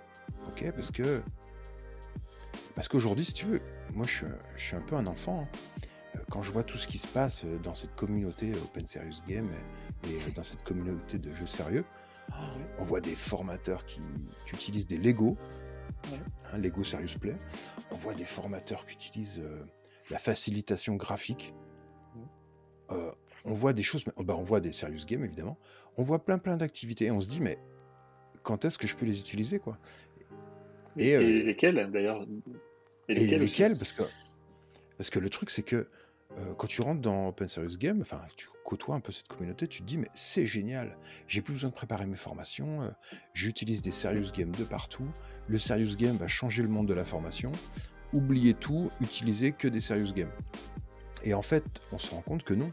Ok, 0.48 0.72
parce 0.72 0.92
que 0.92 1.22
parce 2.76 2.88
qu'aujourd'hui, 2.88 3.26
si 3.26 3.34
tu 3.34 3.46
veux, 3.46 3.62
moi 3.94 4.06
je 4.06 4.26
suis, 4.58 4.76
un 4.76 4.82
peu 4.82 4.96
un 4.96 5.08
enfant. 5.08 5.42
Hein. 5.42 6.20
Quand 6.30 6.42
je 6.42 6.52
vois 6.52 6.64
tout 6.64 6.78
ce 6.78 6.88
qui 6.88 6.98
se 6.98 7.08
passe 7.08 7.46
dans 7.64 7.76
cette 7.76 7.96
communauté 7.96 8.52
Open 8.54 8.86
Serious 8.86 9.22
Game 9.28 9.50
et 10.08 10.32
dans 10.32 10.44
cette 10.44 10.64
communauté 10.64 11.18
de 11.18 11.34
jeux 11.34 11.46
sérieux, 11.46 11.86
on 12.80 12.84
voit 12.84 13.02
des 13.02 13.16
formateurs 13.16 13.86
qui, 13.86 14.02
utilisent 14.52 14.88
des 14.88 14.98
Lego, 14.98 15.38
hein, 16.52 16.58
Lego 16.58 16.84
Serious 16.84 17.18
Play. 17.20 17.36
On 17.92 17.96
voit 17.96 18.14
des 18.14 18.26
formateurs 18.26 18.86
qui 18.86 18.94
utilisent 18.94 19.40
euh, 19.40 19.66
la 20.10 20.18
facilitation 20.18 20.96
graphique. 20.96 21.54
Euh, 22.92 23.12
on 23.46 23.54
voit 23.54 23.74
des 23.74 23.84
choses, 23.84 24.06
bah, 24.06 24.36
on 24.38 24.44
voit 24.44 24.60
des 24.60 24.72
Serious 24.72 25.06
Games 25.06 25.24
évidemment. 25.24 25.58
On 25.98 26.04
voit 26.04 26.24
plein 26.24 26.38
plein 26.38 26.58
d'activités 26.58 27.06
et 27.06 27.12
on 27.12 27.22
se 27.22 27.30
dit 27.30 27.40
mais 27.40 27.60
quand 28.44 28.66
est-ce 28.66 28.78
que 28.78 28.88
je 28.88 28.96
peux 28.96 29.06
les 29.06 29.20
utiliser 29.20 29.60
quoi? 29.60 29.78
Et, 30.98 31.10
et, 31.10 31.16
euh, 31.16 31.44
lesquelles 31.44 31.90
d'ailleurs? 31.92 32.26
Et, 33.08 33.38
lesquels, 33.38 33.78
parce 33.78 33.92
que, 33.92 34.04
parce 34.98 35.10
que 35.10 35.20
le 35.20 35.30
truc, 35.30 35.50
c'est 35.50 35.64
que 35.64 35.88
euh, 36.38 36.54
quand 36.58 36.68
tu 36.68 36.82
rentres 36.82 37.02
dans 37.02 37.28
Open 37.28 37.48
Serious 37.48 37.78
Game, 37.78 38.02
enfin, 38.02 38.22
tu 38.36 38.48
côtoies 38.64 38.96
un 38.96 39.00
peu 39.00 39.12
cette 39.12 39.28
communauté, 39.28 39.68
tu 39.68 39.82
te 39.82 39.86
dis, 39.86 39.98
mais 39.98 40.10
c'est 40.16 40.44
génial, 40.44 40.98
j'ai 41.28 41.42
plus 41.42 41.54
besoin 41.54 41.70
de 41.70 41.76
préparer 41.76 42.06
mes 42.08 42.16
formations, 42.16 42.82
euh, 42.82 42.90
j'utilise 43.34 43.82
des 43.82 43.92
Serious 43.92 44.32
Games 44.36 44.52
de 44.52 44.64
partout, 44.64 45.08
le 45.48 45.58
Serious 45.58 45.96
Game 45.96 46.18
va 46.18 46.28
changer 46.28 46.64
le 46.64 46.70
monde 46.70 46.88
de 46.88 46.94
la 46.94 47.06
formation, 47.06 47.52
oubliez 48.12 48.54
tout, 48.54 48.90
utilisez 49.02 49.52
que 49.52 49.68
des 49.68 49.82
Serious 49.82 50.14
Games. 50.14 50.32
Et 51.24 51.34
en 51.34 51.42
fait, 51.42 51.64
on 51.92 51.98
se 51.98 52.12
rend 52.12 52.22
compte 52.22 52.44
que 52.44 52.54
non, 52.54 52.72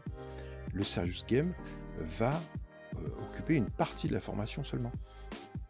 le 0.73 0.83
Serious 0.83 1.23
Game 1.27 1.53
va 1.99 2.41
occuper 3.29 3.55
une 3.55 3.69
partie 3.69 4.07
de 4.07 4.13
la 4.13 4.19
formation 4.19 4.63
seulement. 4.63 4.91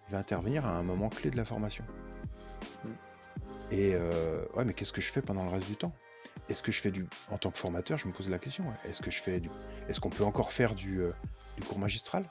Il 0.07 0.13
va 0.13 0.19
intervenir 0.19 0.65
à 0.65 0.71
un 0.71 0.83
moment 0.83 1.09
clé 1.09 1.29
de 1.29 1.37
la 1.37 1.45
formation. 1.45 1.85
Et 3.73 3.95
ouais, 4.55 4.65
mais 4.65 4.73
qu'est-ce 4.73 4.93
que 4.93 5.01
je 5.01 5.11
fais 5.11 5.21
pendant 5.21 5.43
le 5.43 5.49
reste 5.49 5.67
du 5.67 5.75
temps? 5.75 5.93
Est-ce 6.47 6.61
que 6.61 6.71
je 6.71 6.79
fais 6.79 6.91
du. 6.91 7.07
En 7.29 7.37
tant 7.37 7.51
que 7.51 7.57
formateur, 7.57 7.97
je 7.97 8.07
me 8.07 8.13
pose 8.13 8.29
la 8.29 8.39
question. 8.39 8.65
Est-ce 8.85 9.01
que 9.01 9.11
je 9.11 9.21
fais 9.21 9.39
du. 9.39 9.49
Est-ce 9.89 9.99
qu'on 9.99 10.09
peut 10.09 10.23
encore 10.23 10.51
faire 10.51 10.75
du, 10.75 11.01
du 11.57 11.63
cours 11.63 11.79
magistral? 11.79 12.29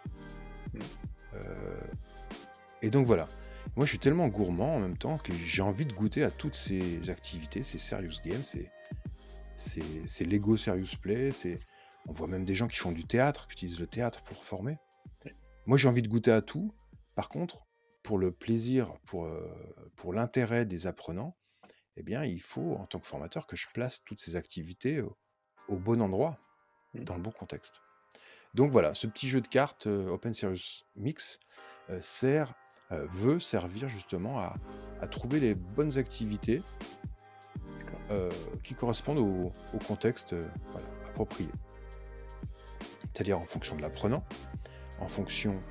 Mm. 0.72 0.78
Et 2.82 2.90
donc 2.90 3.06
voilà. 3.06 3.26
Moi, 3.76 3.86
je 3.86 3.90
suis 3.90 3.98
tellement 3.98 4.28
gourmand 4.28 4.76
en 4.76 4.80
même 4.80 4.96
temps 4.96 5.18
que 5.18 5.32
j'ai 5.32 5.62
envie 5.62 5.86
de 5.86 5.92
goûter 5.92 6.24
à 6.24 6.30
toutes 6.30 6.56
ces 6.56 7.10
activités, 7.10 7.62
ces 7.62 7.78
serious 7.78 8.20
games, 8.24 8.44
ces, 8.44 8.70
c'est 9.56 10.24
Lego 10.24 10.56
Serious 10.56 10.96
Play, 11.00 11.30
on 12.08 12.12
voit 12.12 12.26
même 12.26 12.44
des 12.44 12.54
gens 12.54 12.66
qui 12.66 12.78
font 12.78 12.92
du 12.92 13.04
théâtre, 13.04 13.46
qui 13.46 13.52
utilisent 13.52 13.80
le 13.80 13.86
théâtre 13.86 14.22
pour 14.22 14.42
former. 14.42 14.78
Moi, 15.66 15.78
j'ai 15.78 15.88
envie 15.88 16.02
de 16.02 16.08
goûter 16.08 16.32
à 16.32 16.42
tout. 16.42 16.74
Par 17.14 17.28
contre, 17.28 17.62
pour 18.02 18.18
le 18.18 18.32
plaisir, 18.32 18.92
pour, 19.06 19.28
pour 19.96 20.12
l'intérêt 20.12 20.66
des 20.66 20.86
apprenants, 20.86 21.36
eh 21.96 22.02
bien, 22.02 22.24
il 22.24 22.40
faut, 22.40 22.74
en 22.76 22.86
tant 22.86 22.98
que 22.98 23.06
formateur, 23.06 23.46
que 23.46 23.56
je 23.56 23.68
place 23.72 24.02
toutes 24.04 24.20
ces 24.20 24.36
activités 24.36 25.00
au, 25.68 25.76
bon 25.76 26.00
endroit, 26.02 26.38
mmh. 26.94 27.04
dans 27.04 27.14
le 27.14 27.22
bon 27.22 27.30
contexte. 27.30 27.80
Donc 28.54 28.70
voilà, 28.70 28.94
ce 28.94 29.06
petit 29.06 29.28
jeu 29.28 29.40
de 29.40 29.46
cartes 29.46 29.86
euh, 29.86 30.08
Open 30.08 30.34
Serious 30.34 30.84
Mix 30.96 31.38
euh, 31.90 32.00
sert, 32.00 32.54
veut 32.90 33.40
servir 33.40 33.88
justement 33.88 34.38
à, 34.38 34.54
à, 35.00 35.06
trouver 35.06 35.40
les 35.40 35.54
bonnes 35.54 35.96
activités 35.96 36.60
qui 38.62 38.74
correspondent 38.74 39.18
au, 39.18 39.52
contexte 39.86 40.32
euh, 40.34 40.48
approprié. 41.06 41.48
C'est-à-dire 43.12 43.38
en 43.38 43.46
fonction 43.46 43.76
de 43.76 43.82
l'apprenant, 43.82 44.24
en 45.00 45.08
fonction 45.08 45.62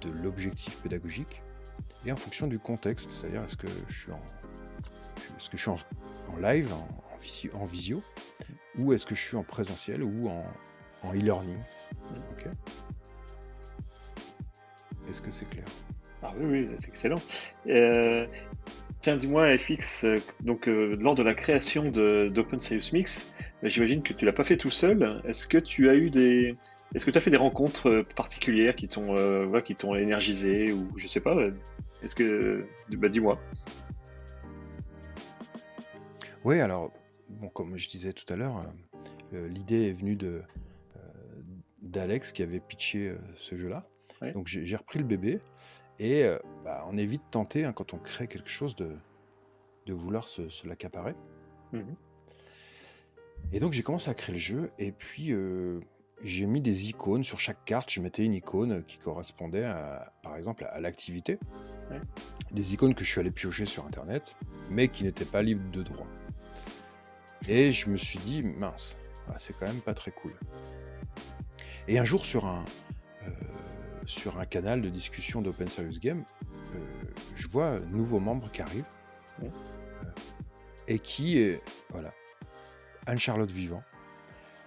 de 0.00 0.10
l'objectif 0.22 0.76
pédagogique 0.78 1.42
et 2.04 2.12
en 2.12 2.16
fonction 2.16 2.46
du 2.46 2.58
contexte. 2.58 3.10
C'est-à-dire 3.10 3.42
est-ce 3.44 3.56
que 3.56 3.66
je 3.88 3.94
suis 3.94 4.12
en, 4.12 4.20
est-ce 5.36 5.50
que 5.50 5.56
je 5.56 5.62
suis 5.62 5.70
en, 5.70 6.36
live, 6.40 6.72
en, 6.72 7.64
visio, 7.64 8.02
ou 8.78 8.92
est-ce 8.92 9.06
que 9.06 9.14
je 9.14 9.22
suis 9.22 9.36
en 9.36 9.42
présentiel 9.42 10.02
ou 10.02 10.28
en, 10.28 10.44
e-learning. 11.14 11.58
Est-ce 15.08 15.22
que 15.22 15.30
c'est 15.30 15.48
clair? 15.48 15.64
Ah 16.22 16.32
oui, 16.36 16.44
oui, 16.44 16.76
c'est 16.78 16.88
excellent. 16.88 17.20
Tiens, 19.00 19.16
dis-moi, 19.16 19.56
FX, 19.56 20.04
euh, 20.04 20.18
donc 20.40 20.68
euh, 20.68 20.96
lors 21.00 21.14
de 21.14 21.22
la 21.22 21.32
création 21.32 21.84
d'Open 21.84 22.58
Serious 22.58 22.92
Mix, 22.92 23.32
euh, 23.62 23.68
j'imagine 23.68 24.02
que 24.02 24.12
tu 24.12 24.24
l'as 24.24 24.32
pas 24.32 24.42
fait 24.42 24.56
tout 24.56 24.72
seul. 24.72 25.22
Est-ce 25.24 25.46
que 25.46 25.58
tu 25.58 25.88
as 25.88 25.94
eu 25.94 26.10
des, 26.10 26.56
est-ce 26.94 27.04
que 27.04 27.10
tu 27.10 27.18
as 27.18 27.20
fait 27.20 27.30
des 27.30 27.36
rencontres 27.36 28.04
particulières 28.16 28.76
qui 28.76 28.88
t'ont, 28.88 29.14
qui 29.62 29.74
t'ont 29.74 29.94
énergisé 29.94 30.72
ou 30.72 30.88
je 30.96 31.06
sais 31.06 31.20
pas. 31.20 31.36
Est-ce 32.02 32.14
que, 32.14 32.66
bah, 32.90 33.08
dis-moi. 33.08 33.38
Oui, 36.44 36.60
alors, 36.60 36.92
bon, 37.28 37.48
comme 37.48 37.76
je 37.76 37.88
disais 37.88 38.12
tout 38.12 38.32
à 38.32 38.36
l'heure, 38.36 38.64
l'idée 39.32 39.88
est 39.88 39.92
venue 39.92 40.16
de 40.16 40.42
d'Alex 41.82 42.32
qui 42.32 42.42
avait 42.42 42.60
pitché 42.60 43.14
ce 43.36 43.56
jeu-là. 43.56 43.82
Donc 44.34 44.46
j'ai 44.48 44.76
repris 44.76 44.98
le 44.98 45.04
bébé 45.04 45.40
et 45.98 46.24
euh, 46.24 46.38
bah, 46.64 46.84
on 46.88 46.96
est 46.96 47.04
vite 47.04 47.22
tenté, 47.30 47.64
hein, 47.64 47.72
quand 47.72 47.94
on 47.94 47.98
crée 47.98 48.28
quelque 48.28 48.50
chose, 48.50 48.76
de, 48.76 48.96
de 49.86 49.92
vouloir 49.92 50.28
se, 50.28 50.66
l'accaparer. 50.66 51.14
Mhm. 51.72 51.96
Et 53.52 53.60
donc 53.60 53.72
j'ai 53.72 53.82
commencé 53.82 54.10
à 54.10 54.14
créer 54.14 54.34
le 54.34 54.40
jeu, 54.40 54.70
et 54.78 54.92
puis 54.92 55.32
euh, 55.32 55.80
j'ai 56.22 56.46
mis 56.46 56.60
des 56.60 56.90
icônes 56.90 57.24
sur 57.24 57.38
chaque 57.38 57.64
carte. 57.64 57.90
Je 57.90 58.00
mettais 58.00 58.24
une 58.24 58.34
icône 58.34 58.84
qui 58.84 58.98
correspondait, 58.98 59.64
à, 59.64 60.12
par 60.22 60.36
exemple, 60.36 60.66
à 60.70 60.80
l'activité. 60.80 61.38
Des 62.50 62.74
icônes 62.74 62.94
que 62.94 63.04
je 63.04 63.10
suis 63.10 63.20
allé 63.20 63.30
piocher 63.30 63.66
sur 63.66 63.86
Internet, 63.86 64.36
mais 64.70 64.88
qui 64.88 65.04
n'étaient 65.04 65.24
pas 65.24 65.42
libres 65.42 65.70
de 65.70 65.82
droit. 65.82 66.06
Et 67.48 67.72
je 67.72 67.88
me 67.88 67.96
suis 67.96 68.18
dit, 68.18 68.42
mince, 68.42 68.96
ah, 69.28 69.34
c'est 69.36 69.56
quand 69.56 69.66
même 69.66 69.80
pas 69.80 69.94
très 69.94 70.10
cool. 70.10 70.32
Et 71.86 71.98
un 71.98 72.04
jour, 72.04 72.26
sur 72.26 72.46
un, 72.46 72.64
euh, 73.26 73.30
sur 74.04 74.38
un 74.38 74.44
canal 74.44 74.82
de 74.82 74.88
discussion 74.88 75.40
d'Open 75.40 75.68
Serious 75.68 75.98
Game, 76.00 76.24
euh, 76.74 76.78
je 77.34 77.48
vois 77.48 77.68
un 77.68 77.80
nouveau 77.80 78.20
membre 78.20 78.50
qui 78.50 78.60
arrive 78.60 78.84
euh, 79.42 79.48
et 80.86 80.98
qui 80.98 81.38
est, 81.38 81.62
voilà, 81.90 82.12
Anne-Charlotte 83.06 83.50
Vivant. 83.50 83.82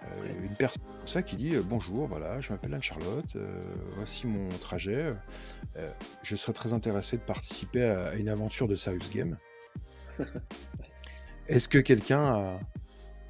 Euh, 0.04 0.44
une 0.44 0.54
personne 0.54 0.82
comme 0.98 1.06
ça 1.06 1.22
qui 1.22 1.36
dit 1.36 1.56
bonjour, 1.64 2.06
voilà, 2.06 2.40
je 2.40 2.50
m'appelle 2.52 2.74
Anne-Charlotte, 2.74 3.36
voici 3.96 4.26
mon 4.26 4.48
trajet. 4.58 5.10
je 6.22 6.36
serais 6.36 6.52
très 6.52 6.72
intéressé 6.72 7.16
de 7.16 7.22
participer 7.22 7.82
à 7.82 8.14
une 8.14 8.28
aventure 8.28 8.68
de 8.68 8.76
Serious 8.76 9.10
Game. 9.12 9.36
Est-ce 11.48 11.68
que 11.68 11.78
quelqu'un 11.78 12.24
a. 12.24 12.60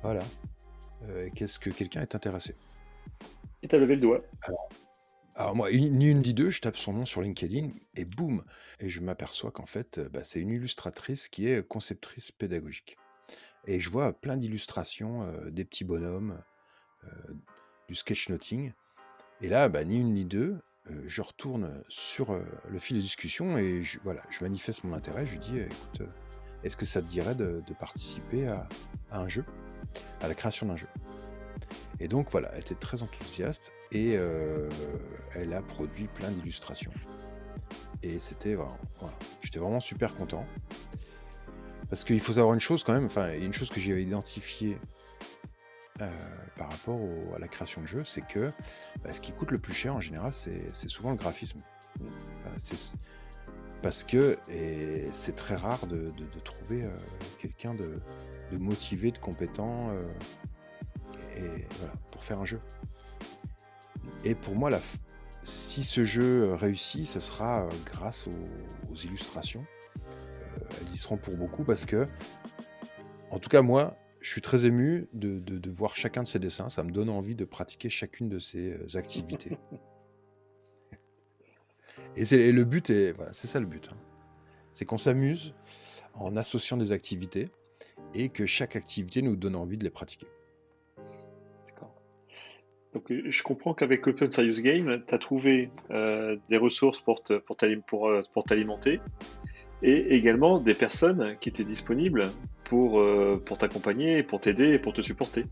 Voilà. 0.03 0.23
Qu'est-ce 1.35 1.59
que 1.59 1.71
quelqu'un 1.71 2.03
est 2.03 2.15
intéressé? 2.15 2.55
Et 3.63 3.69
t'as 3.69 3.79
levé 3.79 3.95
le 3.95 4.01
doigt. 4.01 4.23
Alors 5.35 5.57
moi, 5.57 5.73
ni 5.73 6.11
une 6.11 6.21
ni 6.21 6.35
deux, 6.35 6.51
je 6.51 6.61
tape 6.61 6.77
son 6.77 6.93
nom 6.93 7.07
sur 7.07 7.23
LinkedIn 7.23 7.71
et 7.97 8.05
boum! 8.05 8.45
Et 8.81 8.91
je 8.91 9.01
m'aperçois 9.01 9.51
qu'en 9.51 9.67
fait, 9.67 9.99
bah, 10.13 10.25
c'est 10.25 10.41
une 10.41 10.51
illustratrice 10.51 11.29
qui 11.29 11.49
est 11.49 11.67
conceptrice 11.67 12.31
pédagogique. 12.31 12.97
Et 13.67 13.81
je 13.81 13.89
vois 13.89 14.13
plein 14.13 14.37
d'illustrations, 14.37 15.33
des 15.51 15.65
petits 15.65 15.85
bonhommes, 15.85 16.43
du 17.89 17.95
sketchnoting. 17.95 18.73
Et 19.41 19.49
là, 19.49 19.69
bah, 19.69 19.85
ni 19.85 19.99
une 19.99 20.15
ni 20.15 20.25
deux, 20.25 20.59
je 21.07 21.23
retourne 21.23 21.83
sur 21.89 22.39
le 22.69 22.79
fil 22.79 22.97
de 22.97 23.03
discussion 23.03 23.59
et 23.59 23.83
je, 23.83 23.99
voilà, 24.05 24.23
je 24.31 24.43
manifeste 24.43 24.85
mon 24.85 24.95
intérêt. 24.95 25.27
Je 25.27 25.33
lui 25.33 25.41
dis, 25.41 25.59
écoute, 25.59 26.03
est-ce 26.65 26.77
que 26.77 26.87
ça 26.87 27.03
te 27.03 27.09
dirait 27.09 27.35
de, 27.35 27.63
participer 27.79 28.47
à 28.47 28.69
un 29.11 29.29
jeu, 29.29 29.45
à 30.21 30.29
la 30.29 30.35
création 30.35 30.67
d'un 30.67 30.77
jeu? 30.77 30.89
Et 32.01 32.09
donc 32.09 32.31
voilà, 32.31 32.51
elle 32.55 32.61
était 32.61 32.75
très 32.75 33.03
enthousiaste 33.03 33.71
et 33.93 34.17
euh, 34.17 34.69
elle 35.37 35.53
a 35.53 35.63
produit 35.63 36.09
plein 36.09 36.31
d'illustrations. 36.31 36.93
Et 38.03 38.19
c'était 38.19 38.57
j'étais 39.41 39.61
vraiment 39.61 39.81
super 39.81 40.15
content. 40.15 40.45
Parce 41.89 42.05
qu'il 42.05 42.21
faut 42.21 42.33
savoir 42.33 42.55
une 42.55 42.61
chose 42.61 42.83
quand 42.85 42.93
même, 42.93 43.05
enfin 43.05 43.33
une 43.35 43.53
chose 43.53 43.71
que 43.71 43.79
j'avais 43.79 44.03
identifiée 44.03 44.79
euh, 46.03 46.47
par 46.57 46.71
rapport 46.71 47.01
à 47.35 47.39
la 47.39 47.49
création 47.49 47.81
de 47.81 47.87
jeux, 47.87 48.05
c'est 48.05 48.27
que 48.27 48.53
bah, 49.03 49.13
ce 49.13 49.21
qui 49.21 49.33
coûte 49.33 49.51
le 49.51 49.59
plus 49.59 49.75
cher 49.75 49.95
en 49.95 50.01
général, 50.01 50.33
c'est 50.33 50.89
souvent 50.89 51.11
le 51.11 51.17
graphisme. 51.17 51.61
parce 53.83 54.05
que 54.05 54.39
c'est 55.13 55.37
très 55.37 55.57
rare 55.57 55.87
de, 55.87 56.13
trouver 56.45 56.85
euh, 56.85 56.91
quelqu'un 57.39 57.75
de, 57.75 58.01
motivé, 58.59 59.11
de 59.11 59.19
compétent 59.19 59.91
pour 62.11 62.23
faire 62.23 62.39
un 62.41 62.45
jeu. 62.45 62.61
Et 64.25 64.35
pour 64.35 64.55
moi, 64.55 64.71
si 65.45 65.83
ce 65.83 66.05
jeu 66.05 66.55
réussit, 66.55 67.07
ce 67.07 67.21
sera 67.21 67.63
euh, 67.63 67.71
grâce 67.85 68.29
aux, 68.29 68.95
illustrations. 68.95 69.65
Euh, 69.97 70.65
elles 70.81 70.95
y 70.95 70.99
seront 70.99 71.17
pour 71.17 71.37
beaucoup 71.37 71.65
parce 71.65 71.87
que, 71.87 72.05
en 73.31 73.39
tout 73.39 73.49
cas 73.49 73.63
moi, 73.63 73.97
je 74.23 74.31
suis 74.31 74.41
très 74.41 74.67
ému 74.67 75.09
de, 75.13 75.71
voir 75.71 75.97
chacun 75.97 76.23
de 76.23 76.29
ces 76.29 76.39
dessins. 76.39 76.69
Ça 76.69 76.83
me 76.83 76.91
donne 76.91 77.11
envie 77.11 77.35
de 77.35 77.45
pratiquer 77.45 77.91
chacune 77.91 78.29
de 78.29 78.39
ces 78.39 78.73
euh, 78.73 78.97
activités. 78.97 79.59
et, 82.17 82.23
et, 82.23 82.53
le 82.53 82.65
but 82.65 82.91
est, 82.91 83.13
voilà, 83.13 83.33
c'est 83.33 83.49
ça 83.49 83.61
le 83.61 83.67
but. 83.67 83.89
Hein. 83.93 83.97
C'est 84.73 84.85
qu'on 84.85 84.99
s'amuse 84.99 85.55
en 86.15 86.37
associant 86.37 86.77
des 86.77 86.93
activités 86.93 87.49
et 88.15 88.29
que 88.29 88.47
chaque 88.47 88.77
activité 88.77 89.23
nous 89.23 89.37
donne 89.37 89.57
envie 89.57 89.77
de 89.77 89.85
les 89.85 89.91
pratiquer. 89.91 90.27
Donc, 92.93 93.11
euh, 93.11 93.23
je 93.27 93.43
comprends 93.43 93.75
qu'avec 93.75 94.07
Open 94.07 94.31
Serious 94.31 94.63
Game, 94.63 95.03
tu 95.07 95.15
as 95.15 95.19
trouvé 95.19 95.71
euh, 95.91 96.37
des 96.49 96.59
ressources 96.59 97.01
pour, 97.01 97.23
pour, 97.47 98.47
t'alimenter 98.47 99.01
et 99.83 100.15
également 100.15 100.61
des 100.61 100.75
personnes 100.75 101.37
qui 101.41 101.49
étaient 101.49 101.65
disponibles 101.65 102.31
pour, 102.73 103.05
pour 103.45 103.59
t'accompagner, 103.59 104.23
pour 104.23 104.41
t'aider 104.41 104.73
et 104.73 104.79
pour 104.79 104.95
te 104.95 105.03
supporter. 105.03 105.45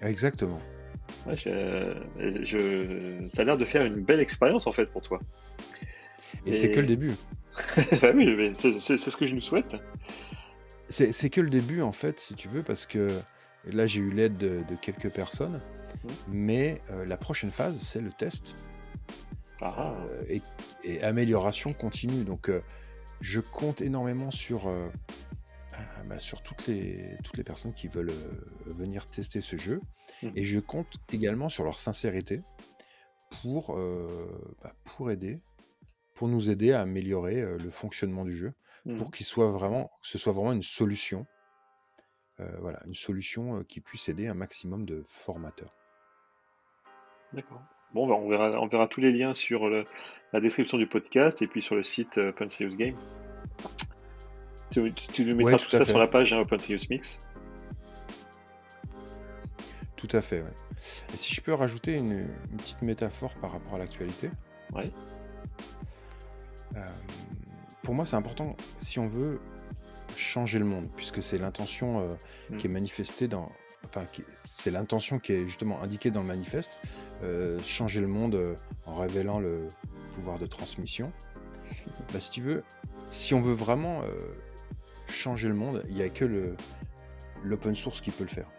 Exactement. 0.00 0.58
je, 1.34 3.26
ça 3.26 3.42
a 3.42 3.44
l'air 3.44 3.58
de 3.58 3.66
faire 3.66 3.84
une 3.84 4.00
belle 4.02 4.20
expérience 4.20 4.66
en 4.66 4.72
fait 4.72 4.86
pour 4.86 5.02
toi. 5.02 5.20
Et, 6.46 6.54
c'est 6.54 6.70
que 6.70 6.80
le 6.80 6.86
début. 6.86 7.12
bah 8.00 8.12
oui, 8.14 8.52
c'est 8.54 8.80
ce 8.80 9.16
que 9.18 9.26
je 9.26 9.34
nous 9.34 9.42
souhaite. 9.42 9.76
C'est 10.88 11.28
que 11.28 11.42
le 11.42 11.50
début 11.50 11.82
en 11.82 11.92
fait, 11.92 12.20
si 12.20 12.34
tu 12.34 12.48
veux, 12.48 12.62
parce 12.62 12.86
que 12.86 13.10
là, 13.66 13.84
j'ai 13.84 14.00
eu 14.00 14.10
l'aide 14.10 14.38
de, 14.38 14.64
quelques 14.80 15.10
personnes. 15.10 15.60
Mmh. 16.04 16.08
Mais 16.28 16.80
euh, 16.90 17.04
la 17.04 17.18
prochaine 17.18 17.50
phase, 17.50 17.78
c'est 17.82 18.00
le 18.00 18.12
test. 18.12 18.54
Ah. 19.60 19.94
Euh, 20.08 20.38
et, 20.84 21.02
amélioration 21.02 21.74
continue. 21.74 22.24
Donc, 22.24 22.48
euh, 22.48 22.62
je 23.20 23.40
compte 23.40 23.82
énormément 23.82 24.30
sur, 24.30 24.72
bah, 26.04 26.18
sur 26.18 26.42
toutes 26.42 26.66
les, 26.66 27.16
toutes 27.24 27.36
les 27.36 27.44
personnes 27.44 27.74
qui 27.74 27.88
veulent 27.88 28.12
venir 28.66 29.06
tester 29.06 29.40
ce 29.40 29.56
jeu. 29.56 29.80
Mhm. 30.22 30.32
Et 30.36 30.44
je 30.44 30.58
compte 30.58 30.94
également 31.12 31.48
sur 31.48 31.64
leur 31.64 31.78
sincérité 31.78 32.42
pour, 33.42 33.76
bah, 34.62 34.74
pour 34.84 35.10
aider, 35.10 35.40
pour 36.14 36.28
nous 36.28 36.50
aider 36.50 36.72
à 36.72 36.82
améliorer 36.82 37.40
le 37.58 37.70
fonctionnement 37.70 38.24
du 38.24 38.34
jeu, 38.34 38.52
Mhm. 38.84 38.96
pour 38.98 39.10
qu'il 39.10 39.24
soit 39.26 39.50
vraiment, 39.50 39.90
que 40.02 40.08
ce 40.08 40.18
soit 40.18 40.32
vraiment 40.32 40.52
une 40.52 40.62
solution, 40.62 41.26
voilà, 42.60 42.80
une 42.86 42.94
solution 42.94 43.62
qui 43.64 43.80
puisse 43.80 44.08
aider 44.08 44.26
un 44.26 44.34
maximum 44.34 44.84
de 44.86 45.02
formateurs. 45.06 45.74
D'accord. 47.34 47.62
Bon, 47.92 48.06
bah, 48.06 48.14
on, 48.14 48.28
verra, 48.28 48.60
on 48.60 48.66
verra 48.68 48.86
tous 48.88 49.00
les 49.00 49.12
liens 49.12 49.32
sur 49.32 49.68
le- 49.68 49.84
la 50.32 50.40
description 50.40 50.78
du 50.78 50.86
podcast 50.86 51.42
et 51.42 51.46
puis 51.46 51.60
sur 51.60 51.74
le 51.74 51.82
site 51.82 52.18
euh, 52.18 52.32
Game. 52.76 52.96
Tu, 54.70 54.92
tu- 54.92 55.06
tu 55.08 55.24
nous 55.24 55.34
mettras 55.36 55.52
Ouais, 55.54 55.58
tout 55.58 55.70
ça 55.70 55.78
fait. 55.78 55.84
sur 55.86 55.98
la 55.98 56.06
page 56.06 56.32
hein, 56.32 56.38
Open 56.40 56.58
Serious 56.60 56.84
Mix. 56.90 57.26
Tout 59.96 60.08
à 60.12 60.20
fait, 60.20 60.40
ouais. 60.40 60.52
Et 61.12 61.16
si 61.16 61.34
je 61.34 61.40
peux 61.40 61.52
rajouter 61.52 61.94
une, 61.96 62.12
une 62.50 62.56
petite 62.56 62.80
métaphore 62.82 63.34
par 63.34 63.52
rapport 63.52 63.74
à 63.74 63.78
l'actualité, 63.78 64.30
Ouais. 64.72 64.90
euh, 66.76 66.80
pour 67.82 67.94
moi 67.94 68.06
c'est 68.06 68.14
important 68.16 68.56
si 68.78 68.98
on 69.00 69.08
veut 69.08 69.40
changer 70.16 70.58
le 70.58 70.64
monde, 70.64 70.88
puisque 70.96 71.22
c'est 71.22 71.38
l'intention 71.38 72.00
euh, 72.00 72.14
Mm. 72.50 72.56
qui 72.56 72.66
est 72.66 72.70
manifestée 72.70 73.28
dans... 73.28 73.50
Enfin, 73.84 74.04
c'est 74.44 74.70
l'intention 74.70 75.18
qui 75.18 75.32
est 75.32 75.42
justement 75.46 75.82
indiquée 75.82 76.10
dans 76.10 76.20
le 76.20 76.26
manifeste, 76.26 76.78
euh, 77.22 77.58
changer 77.62 78.00
le 78.00 78.06
monde 78.08 78.34
euh, 78.34 78.54
en 78.86 78.94
révélant 78.94 79.38
le 79.40 79.68
pouvoir 80.14 80.38
de 80.38 80.46
transmission. 80.46 81.12
Bah, 82.12 82.20
si 82.20 82.30
tu 82.30 82.40
veux, 82.40 82.62
si 83.10 83.34
on 83.34 83.40
veut 83.40 83.52
vraiment 83.54 84.02
changer 85.10 85.48
le 85.48 85.54
monde, 85.54 85.84
il 85.88 85.94
n'y 85.96 86.02
a 86.02 86.08
que 86.08 86.24
le- 86.24 86.56
l'open 87.44 87.74
source 87.74 88.00
qui 88.00 88.10
peut 88.10 88.24
le 88.24 88.28
faire. 88.30 88.50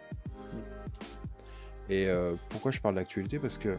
Et 1.88 2.06
euh, 2.06 2.34
pourquoi 2.48 2.70
je 2.70 2.80
parle 2.80 2.94
d'actualité? 2.94 3.38
Parce 3.38 3.58
que 3.58 3.76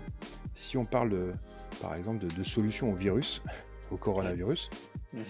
si 0.54 0.78
on 0.78 0.86
parle, 0.86 1.10
de, 1.10 1.34
par 1.82 1.96
exemple, 1.96 2.20
de, 2.26 2.34
de 2.36 2.44
solutions 2.44 2.92
au 2.92 2.96
virus, 2.96 3.42
au 3.92 3.98
coronavirus, 3.98 4.70
Mhm. 5.14 5.24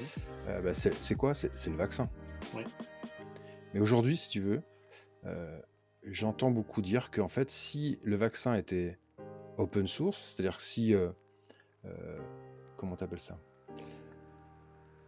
euh, 0.48 0.62
bah, 0.62 0.74
c'est 0.74 0.94
c'est 1.04 1.16
quoi? 1.16 1.34
C'est 1.34 1.54
c'est 1.56 1.70
le 1.70 1.76
vaccin. 1.76 2.10
Oui. 2.56 2.64
Mais 3.74 3.80
aujourd'hui, 3.82 4.16
si 4.18 4.30
tu 4.30 4.40
veux, 4.40 4.62
euh, 5.26 5.60
j'entends 6.04 6.52
beaucoup 6.52 6.82
dire 6.82 7.12
qu'en 7.12 7.28
fait, 7.28 7.52
si 7.52 8.00
le 8.04 8.16
vaccin 8.16 8.56
était 8.56 8.98
open 9.58 9.88
source, 9.88 10.34
c'est-à-dire 10.36 10.58
que 10.58 10.64
si... 10.64 10.96
comment 12.78 12.96
t'appelles 12.96 13.20
ça? 13.20 13.38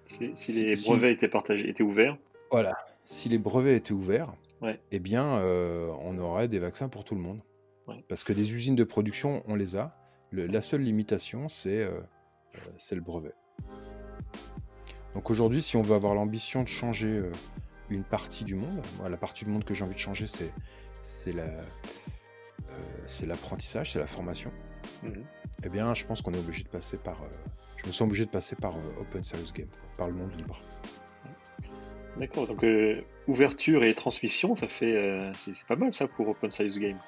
Si, 0.05 0.31
les 0.63 0.75
si- 0.75 0.87
brevets 0.89 1.11
étaient 1.11 1.27
partagés, 1.27 1.69
étaient 1.69 1.83
ouverts. 1.83 2.17
Voilà. 2.51 2.77
Si 3.05 3.27
les 3.29 3.37
brevets 3.37 3.75
étaient 3.77 3.91
ouverts, 3.93 4.33
Ouais. 4.61 4.79
eh 4.91 4.99
bien, 4.99 5.39
euh, 5.39 5.91
on 6.01 6.17
aurait 6.17 6.47
des 6.47 6.59
vaccins 6.59 6.89
pour 6.89 7.03
tout 7.03 7.15
le 7.15 7.21
monde. 7.21 7.41
Ouais. 7.87 8.03
Parce 8.07 8.23
que 8.23 8.33
des 8.33 8.53
usines 8.53 8.75
de 8.75 8.83
production, 8.83 9.43
on 9.47 9.55
les 9.55 9.75
a. 9.75 9.95
Le- 10.31 10.47
la 10.47 10.61
seule 10.61 10.81
limitation, 10.81 11.49
c'est 11.49 11.81
euh, 11.81 11.99
euh, 12.55 12.95
le 12.95 13.01
brevet. 13.01 13.33
Donc 15.13 15.29
aujourd'hui, 15.29 15.61
si 15.61 15.77
on 15.77 15.81
veut 15.81 15.95
avoir 15.95 16.13
l'ambition 16.15 16.63
de 16.63 16.67
changer 16.67 17.07
euh, 17.07 17.31
une 17.89 18.03
partie 18.03 18.43
du 18.43 18.55
monde, 18.55 18.81
moi, 18.97 19.07
la 19.09 19.17
partie 19.17 19.45
du 19.45 19.51
monde 19.51 19.63
que 19.63 19.73
j'ai 19.73 19.83
envie 19.83 19.93
de 19.93 19.99
changer, 19.99 20.27
c'est 20.27 20.51
c'est 21.03 21.31
la- 21.31 21.61
c'est 23.05 23.25
l'apprentissage, 23.27 23.91
c'est 23.93 23.99
la 23.99 24.07
formation. 24.07 24.51
Mhm. 25.03 25.23
Eh 25.65 25.69
bien, 25.69 25.93
je 25.95 26.05
pense 26.05 26.21
qu'on 26.21 26.33
est 26.33 26.37
obligé 26.37 26.63
de 26.63 26.69
passer 26.69 26.97
par. 26.97 27.21
euh, 27.23 27.27
je 27.77 27.87
me 27.87 27.91
sens 27.91 28.01
obligé 28.01 28.25
de 28.25 28.29
passer 28.29 28.55
par 28.55 28.75
euh, 28.75 29.01
Open 29.01 29.23
Serious 29.23 29.51
Game, 29.53 29.67
par 29.97 30.07
le 30.07 30.13
monde 30.13 30.31
libre. 30.37 30.59
D'accord, 32.17 32.47
donc 32.47 32.63
euh, 32.63 33.01
ouverture 33.27 33.83
et 33.83 33.93
transmission, 33.93 34.55
ça 34.55 34.67
fait. 34.67 34.95
euh, 34.95 35.31
c'est 35.35 35.53
pas 35.67 35.75
mal 35.75 35.91
ça 35.93 36.07
pour 36.07 36.29
Open 36.29 36.49
Serious 36.51 36.79
Game. 36.79 36.99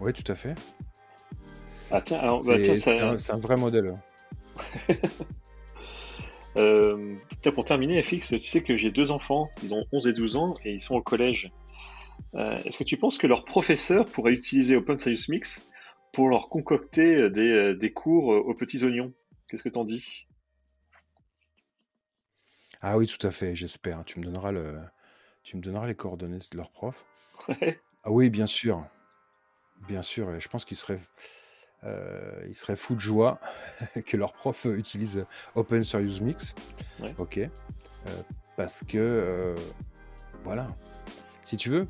Oui, 0.00 0.12
tout 0.12 0.30
à 0.30 0.34
fait. 0.36 0.54
Ah 1.90 2.00
tiens, 2.00 2.18
alors, 2.18 2.38
bah, 2.44 2.54
C'est 2.56 2.62
tiens, 2.62 2.74
c'est 2.76 2.98
ça, 2.98 3.10
un, 3.10 3.18
c'est 3.18 3.32
un 3.32 3.38
vrai 3.38 3.56
modèle. 3.56 3.98
euh, 6.56 7.16
tiens, 7.42 7.52
pour 7.52 7.64
terminer, 7.64 8.00
FX, 8.02 8.28
tu 8.28 8.38
sais 8.38 8.62
que 8.62 8.76
j'ai 8.76 8.92
deux 8.92 9.10
enfants, 9.10 9.50
ils 9.64 9.74
ont 9.74 9.84
11 9.92 10.06
et 10.06 10.12
12 10.12 10.36
ans 10.36 10.54
et 10.64 10.72
ils 10.72 10.80
sont 10.80 10.94
au 10.94 11.02
collège. 11.02 11.50
Est-ce 12.34 12.78
que 12.78 12.84
tu 12.84 12.96
penses 12.96 13.18
que 13.18 13.26
leur 13.26 13.44
professeur 13.44 14.06
pourrait 14.06 14.32
utiliser 14.32 14.76
Open 14.76 14.98
Serious 14.98 15.24
Mix? 15.28 15.68
Pour 16.12 16.28
leur 16.28 16.48
concocter 16.48 17.30
des, 17.30 17.52
euh, 17.52 17.74
des 17.76 17.92
cours 17.92 18.32
euh, 18.32 18.38
aux 18.38 18.54
petits 18.54 18.84
oignons 18.84 19.12
Qu'est-ce 19.48 19.62
que 19.62 19.68
t'en 19.70 19.84
dis? 19.84 20.26
Ah 22.80 22.96
oui, 22.96 23.06
tout 23.06 23.24
à 23.26 23.30
fait, 23.30 23.56
j'espère. 23.56 24.04
Tu 24.04 24.18
me 24.20 24.24
donneras 24.24 24.52
le, 24.52 24.78
tu 25.42 25.56
me 25.56 25.62
donneras 25.62 25.86
les 25.86 25.94
coordonnées 25.94 26.38
de 26.38 26.56
leur 26.56 26.70
prof. 26.70 27.04
Ouais. 27.48 27.80
Ah 28.04 28.10
oui, 28.12 28.30
bien 28.30 28.46
sûr, 28.46 28.84
bien 29.88 30.02
sûr. 30.02 30.34
et 30.34 30.40
Je 30.40 30.48
pense 30.48 30.64
qu'ils 30.64 30.76
seraient, 30.76 31.00
euh, 31.84 32.44
ils 32.46 32.54
seraient 32.54 32.76
fous 32.76 32.94
de 32.94 33.00
joie 33.00 33.40
que 34.06 34.16
leur 34.16 34.32
prof 34.32 34.66
utilise 34.66 35.24
Open 35.54 35.82
Serious 35.82 36.22
Mix. 36.22 36.54
Ouais. 37.00 37.14
Ok, 37.18 37.38
Euh, 37.38 37.50
parce 38.56 38.84
que 38.84 38.98
euh, 38.98 39.56
voilà. 40.44 40.68
Si 41.44 41.56
tu 41.56 41.70
veux, 41.70 41.88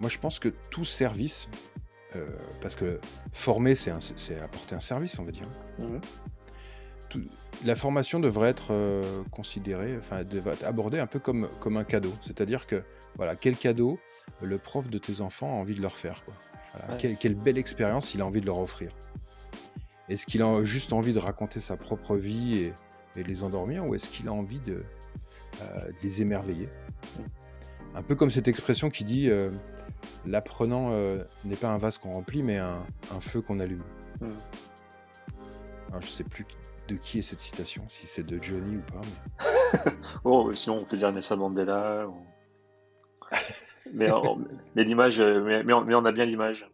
moi 0.00 0.08
je 0.08 0.18
pense 0.18 0.38
que 0.38 0.48
tout 0.70 0.84
service, 0.84 1.48
euh, 2.16 2.26
parce 2.60 2.74
que 2.76 3.00
former, 3.32 3.74
c'est 3.74 3.90
apporter 4.40 4.74
un 4.74 4.80
service, 4.80 5.18
on 5.18 5.24
va 5.24 5.30
dire. 5.32 5.48
Mhm. 5.78 6.00
tout- 7.10 7.22
la 7.64 7.76
formation 7.76 8.18
devrait 8.18 8.48
être 8.50 8.72
euh, 8.72 9.22
considérée, 9.30 9.96
enfin, 9.98 10.24
devrait 10.24 10.54
être 10.54 10.64
abordée 10.64 10.98
un 10.98 11.06
peu 11.06 11.18
comme, 11.20 11.48
comme 11.60 11.76
un 11.76 11.84
cadeau. 11.84 12.12
C'est-à-dire 12.20 12.66
que, 12.66 12.82
voilà, 13.16 13.36
quel 13.36 13.56
cadeau 13.56 13.98
le 14.42 14.58
prof 14.58 14.88
de 14.90 14.98
tes 14.98 15.20
enfants 15.20 15.48
a 15.50 15.54
envie 15.60 15.74
de 15.74 15.82
leur 15.82 15.94
faire, 15.96 16.24
quoi. 16.24 16.34
Voilà, 16.72 16.92
Ouais. 16.94 16.98
quelle, 17.00 17.16
quelle 17.18 17.34
belle 17.36 17.58
expérience 17.58 18.14
il 18.14 18.20
a 18.20 18.26
envie 18.26 18.40
de 18.40 18.46
leur 18.46 18.58
offrir. 18.58 18.90
Est-ce 20.08 20.26
qu'il 20.26 20.42
a 20.42 20.64
juste 20.64 20.92
envie 20.92 21.12
de 21.12 21.18
raconter 21.20 21.60
sa 21.60 21.76
propre 21.76 22.16
vie 22.16 22.58
et, 23.16 23.22
les 23.22 23.44
endormir, 23.44 23.86
ou 23.86 23.94
est-ce 23.94 24.08
qu'il 24.08 24.26
a 24.26 24.32
envie 24.32 24.58
de, 24.58 24.82
euh, 25.62 25.86
de 25.86 25.94
les 26.02 26.20
émerveiller? 26.20 26.68
Un 27.94 28.02
peu 28.02 28.16
comme 28.16 28.30
cette 28.30 28.48
expression 28.48 28.90
qui 28.90 29.04
dit 29.04 29.30
l'apprenant 30.26 30.90
euh, 30.92 31.22
n'est 31.44 31.56
pas 31.56 31.68
un 31.68 31.76
vase 31.78 31.98
qu'on 31.98 32.12
remplit, 32.12 32.42
mais 32.42 32.58
un, 32.58 32.82
un 33.14 33.20
feu 33.20 33.40
qu'on 33.40 33.60
allume. 33.60 33.82
Mhm. 34.20 34.32
Alors, 35.90 36.00
je 36.02 36.08
sais 36.08 36.24
plus 36.24 36.46
de 36.88 36.96
qui 36.96 37.18
est 37.18 37.22
cette 37.22 37.40
citation, 37.40 37.84
si 37.88 38.06
c'est 38.06 38.22
de 38.24 38.42
Johnny 38.42 38.76
ou 38.76 38.80
pas. 38.82 39.00
Mais... 39.00 39.90
Euh, 40.26 40.54
sinon 40.54 40.78
on 40.82 40.84
peut 40.84 40.96
dire 40.96 41.12
Nelson 41.12 41.36
Mandela. 41.36 42.06
ou- 42.08 42.14
mais 43.92 44.08
mais 44.74 44.84
l'image, 44.84 45.18
euh, 45.20 45.42
mais, 45.42 45.62
mais 45.64 45.72
on, 45.72 45.84
mais 45.84 45.94
on 45.94 46.04
a 46.04 46.12
bien 46.12 46.24
l'image. 46.24 46.68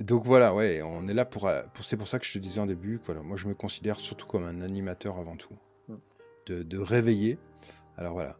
Donc 0.00 0.24
voilà, 0.24 0.54
ouais, 0.54 0.80
on 0.82 1.06
est 1.08 1.14
là 1.14 1.24
pour, 1.26 1.46
euh, 1.46 1.62
pour 1.74 1.84
c'est 1.84 1.96
pour 1.98 2.08
ça 2.08 2.18
que 2.18 2.24
je 2.24 2.32
te 2.32 2.38
disais 2.38 2.60
en 2.60 2.66
début, 2.66 2.98
que, 2.98 3.06
voilà, 3.06 3.20
moi 3.22 3.36
je 3.36 3.46
me 3.48 3.54
considère 3.54 4.00
surtout 4.00 4.26
comme 4.26 4.44
un 4.44 4.60
animateur 4.62 5.18
avant 5.18 5.36
tout, 5.36 5.54
Mm. 5.88 5.94
de, 6.46 6.62
de 6.62 6.78
réveiller. 6.78 7.38
Alors 7.98 8.14
voilà, 8.14 8.36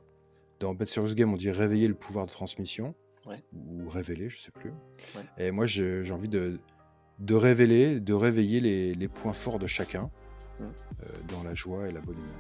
dans 0.61 0.75
Bad 0.75 0.87
Serious 0.89 1.15
Game, 1.15 1.33
on 1.33 1.37
dit 1.37 1.51
réveiller 1.51 1.89
le 1.89 1.95
pouvoir 1.95 2.27
de 2.27 2.31
transmission, 2.31 2.95
Ouais. 3.27 3.43
ou 3.53 3.89
révéler, 3.89 4.29
je 4.29 4.39
sais 4.39 4.51
plus. 4.51 4.71
Ouais. 5.17 5.23
Et 5.39 5.51
moi 5.51 5.67
j'ai 5.67 6.11
envie 6.13 6.29
de, 6.29 6.59
de 7.19 7.35
révéler, 7.35 7.99
de 8.01 8.15
réveiller 8.15 8.61
les, 8.61 8.95
les 8.95 9.09
points 9.09 9.33
forts 9.33 9.59
de 9.59 9.67
chacun 9.67 10.11
euh, 10.61 10.65
dans 11.29 11.43
la 11.43 11.55
joie 11.55 11.89
et 11.89 11.93
la 11.93 12.01
bonne 12.01 12.17
humeur. 12.17 12.35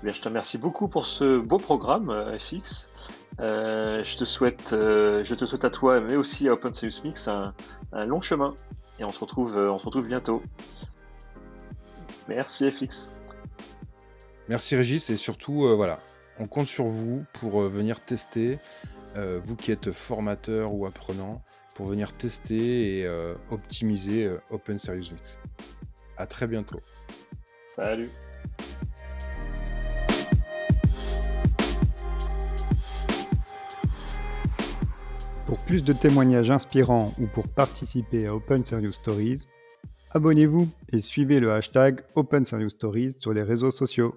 Eh 0.00 0.04
Bien, 0.04 0.12
je 0.12 0.20
te 0.20 0.28
remercie 0.28 0.56
beaucoup 0.58 0.88
pour 0.88 1.04
ce 1.06 1.38
beau 1.38 1.58
programme, 1.58 2.08
euh, 2.10 2.38
FX. 2.38 2.90
Euh, 3.40 4.02
je 4.02 4.16
te 4.16 4.24
souhaite, 4.24 4.72
euh, 4.72 5.22
je 5.24 5.34
te 5.34 5.44
souhaite 5.44 5.64
à 5.64 5.70
toi, 5.70 6.00
mais 6.00 6.16
aussi 6.16 6.48
à 6.48 6.54
Open 6.54 6.72
Mix, 7.04 7.28
un, 7.28 7.54
un 7.92 8.06
long 8.06 8.20
chemin. 8.20 8.54
Et 8.98 9.04
on 9.04 9.12
se 9.12 9.20
retrouve, 9.20 9.56
on 9.56 9.78
se 9.78 9.84
retrouve 9.86 10.06
bientôt. 10.06 10.42
Merci 12.28 12.70
FX. 12.70 13.14
Merci 14.48 14.76
Régis 14.76 15.08
et 15.10 15.16
surtout, 15.16 15.64
euh, 15.66 15.74
voilà, 15.74 16.00
on 16.40 16.46
compte 16.46 16.66
sur 16.66 16.86
vous 16.86 17.24
pour 17.34 17.62
euh, 17.62 17.68
venir 17.68 18.00
tester, 18.00 18.58
euh, 19.16 19.38
vous 19.44 19.56
qui 19.56 19.70
êtes 19.70 19.92
formateur 19.92 20.72
ou 20.72 20.86
apprenant, 20.86 21.42
pour 21.74 21.86
venir 21.86 22.12
tester 22.14 22.98
et 22.98 23.06
euh, 23.06 23.34
optimiser 23.50 24.24
euh, 24.24 24.38
Open 24.50 24.78
Serious 24.78 25.12
Mix. 25.12 25.38
À 26.16 26.26
très 26.26 26.46
bientôt. 26.46 26.80
Salut. 27.66 28.08
Pour 35.46 35.60
plus 35.66 35.84
de 35.84 35.92
témoignages 35.92 36.50
inspirants 36.50 37.12
ou 37.18 37.26
pour 37.26 37.48
participer 37.48 38.26
à 38.26 38.34
Open 38.34 38.64
Serious 38.64 38.92
Stories, 38.92 39.46
abonnez-vous 40.12 40.68
et 40.90 41.00
suivez 41.00 41.38
le 41.38 41.52
hashtag 41.52 42.00
Open 42.14 42.46
Serious 42.46 42.70
Stories 42.70 43.16
sur 43.18 43.34
les 43.34 43.42
réseaux 43.42 43.72
sociaux. 43.72 44.08